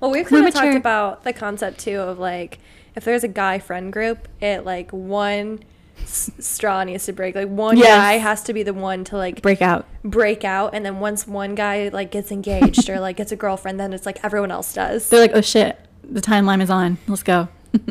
Well, 0.00 0.10
we've 0.10 0.26
kind 0.26 0.46
of 0.46 0.52
talked 0.54 0.76
about 0.76 1.24
the 1.24 1.32
concept 1.32 1.78
too 1.78 2.00
of 2.00 2.18
like 2.18 2.58
if 2.96 3.04
there's 3.04 3.22
a 3.22 3.28
guy 3.28 3.58
friend 3.58 3.92
group, 3.92 4.28
it 4.40 4.64
like 4.64 4.90
one 4.90 5.60
s- 6.02 6.30
straw 6.38 6.82
needs 6.84 7.04
to 7.06 7.12
break. 7.12 7.34
Like 7.34 7.48
one 7.48 7.76
Yes. 7.76 7.86
guy 7.88 8.12
has 8.18 8.42
to 8.44 8.52
be 8.52 8.62
the 8.62 8.72
one 8.74 9.04
to 9.04 9.16
like 9.16 9.42
break 9.42 9.62
out. 9.62 9.86
break 10.04 10.44
out, 10.44 10.74
and 10.74 10.84
then 10.84 11.00
once 11.00 11.26
one 11.26 11.54
guy 11.54 11.88
like 11.92 12.10
gets 12.10 12.30
engaged 12.32 12.88
or 12.88 13.00
like 13.00 13.16
gets 13.16 13.32
a 13.32 13.36
girlfriend, 13.36 13.78
then 13.80 13.92
it's 13.92 14.06
like 14.06 14.18
everyone 14.24 14.50
else 14.50 14.72
does. 14.72 15.08
They're 15.08 15.20
like, 15.20 15.32
oh 15.34 15.40
shit, 15.40 15.78
the 16.02 16.20
timeline 16.20 16.60
is 16.62 16.70
on. 16.70 16.98
Let's 17.06 17.22
go. 17.22 17.48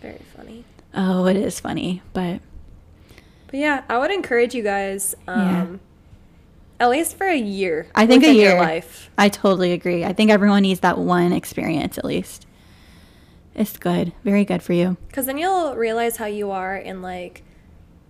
Very 0.00 0.20
funny. 0.36 0.64
oh, 0.94 1.26
it 1.26 1.36
is 1.36 1.58
funny. 1.60 2.02
But 2.12 2.40
But 3.48 3.60
yeah, 3.60 3.82
I 3.88 3.98
would 3.98 4.10
encourage 4.10 4.54
you 4.54 4.62
guys, 4.62 5.14
um, 5.28 5.40
Yeah. 6.80 6.86
at 6.86 6.90
least 6.90 7.16
for 7.16 7.26
a 7.26 7.36
year. 7.36 7.86
I 7.94 8.06
think 8.06 8.24
a 8.24 8.32
year. 8.32 8.58
life. 8.58 9.10
I 9.18 9.28
totally 9.28 9.72
agree. 9.72 10.04
I 10.04 10.12
think 10.12 10.30
everyone 10.30 10.62
needs 10.62 10.80
that 10.80 10.98
one 10.98 11.32
experience 11.32 11.96
at 11.98 12.04
least. 12.04 12.46
It's 13.54 13.76
good. 13.78 14.12
Very 14.22 14.44
good 14.44 14.62
for 14.62 14.74
you. 14.74 14.98
Because 15.08 15.24
then 15.24 15.38
you'll 15.38 15.74
realize 15.76 16.18
how 16.18 16.26
you 16.26 16.50
are 16.50 16.76
in 16.76 17.00
like 17.00 17.42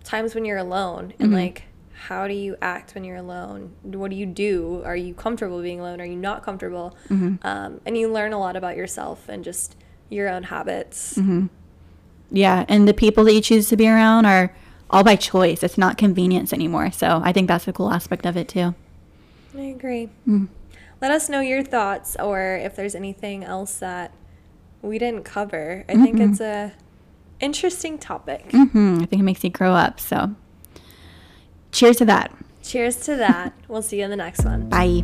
times 0.06 0.34
when 0.34 0.44
you're 0.44 0.56
alone 0.58 1.12
and 1.18 1.30
Mhm. 1.30 1.34
like 1.34 1.62
how 2.08 2.28
do 2.28 2.34
you 2.34 2.56
act 2.62 2.94
when 2.94 3.04
you're 3.04 3.16
alone? 3.16 3.72
What 3.82 4.10
do 4.10 4.16
you 4.16 4.26
do? 4.26 4.82
Are 4.84 4.94
you 4.96 5.14
comfortable 5.14 5.60
being 5.62 5.80
alone? 5.80 6.00
Are 6.00 6.04
you 6.06 6.14
not 6.16 6.42
comfortable? 6.44 6.94
Mhm. 7.08 7.38
Um, 7.44 7.80
and 7.86 7.96
you 7.96 8.08
learn 8.12 8.32
a 8.34 8.38
lot 8.38 8.54
about 8.54 8.76
yourself 8.76 9.28
and 9.28 9.42
just 9.42 9.76
your 10.10 10.28
own 10.28 10.44
habits. 10.44 11.16
hmm 11.16 11.46
Yeah, 12.30 12.64
and 12.68 12.86
the 12.86 12.94
people 12.94 13.24
that 13.24 13.32
you 13.32 13.40
choose 13.40 13.68
to 13.70 13.76
be 13.76 13.88
around 13.88 14.26
are 14.26 14.52
all 14.90 15.02
by 15.04 15.16
choice. 15.16 15.62
It's 15.62 15.78
not 15.78 15.96
convenience 15.96 16.52
anymore. 16.52 16.90
So 16.92 17.20
I 17.24 17.32
think 17.32 17.48
that's 17.48 17.66
a 17.66 17.72
cool 17.72 17.90
aspect 17.90 18.26
of 18.26 18.36
it 18.36 18.48
too. 18.48 18.74
I 19.56 19.62
agree. 19.62 20.10
Mm. 20.28 20.48
Let 21.00 21.10
us 21.12 21.28
know 21.28 21.40
your 21.40 21.62
thoughts 21.62 22.16
or 22.22 22.56
if 22.56 22.76
there's 22.76 22.94
anything 22.94 23.42
else 23.42 23.78
that 23.78 24.12
we 24.82 24.98
didn't 24.98 25.24
cover. 25.24 25.84
I 25.88 25.94
think 25.94 26.20
it's 26.20 26.40
a 26.40 26.72
interesting 27.40 27.98
topic. 27.98 28.50
hmm 28.52 28.98
I 29.02 29.06
think 29.06 29.20
it 29.20 29.24
makes 29.24 29.44
you 29.44 29.50
grow 29.50 29.72
up. 29.72 30.00
So 30.00 30.34
cheers 31.72 31.96
to 31.98 32.04
that. 32.06 32.32
Cheers 32.62 32.96
to 33.06 33.16
that. 33.16 33.52
we'll 33.68 33.82
see 33.82 33.98
you 33.98 34.04
in 34.04 34.10
the 34.10 34.16
next 34.16 34.44
one. 34.44 34.68
Bye. 34.68 35.02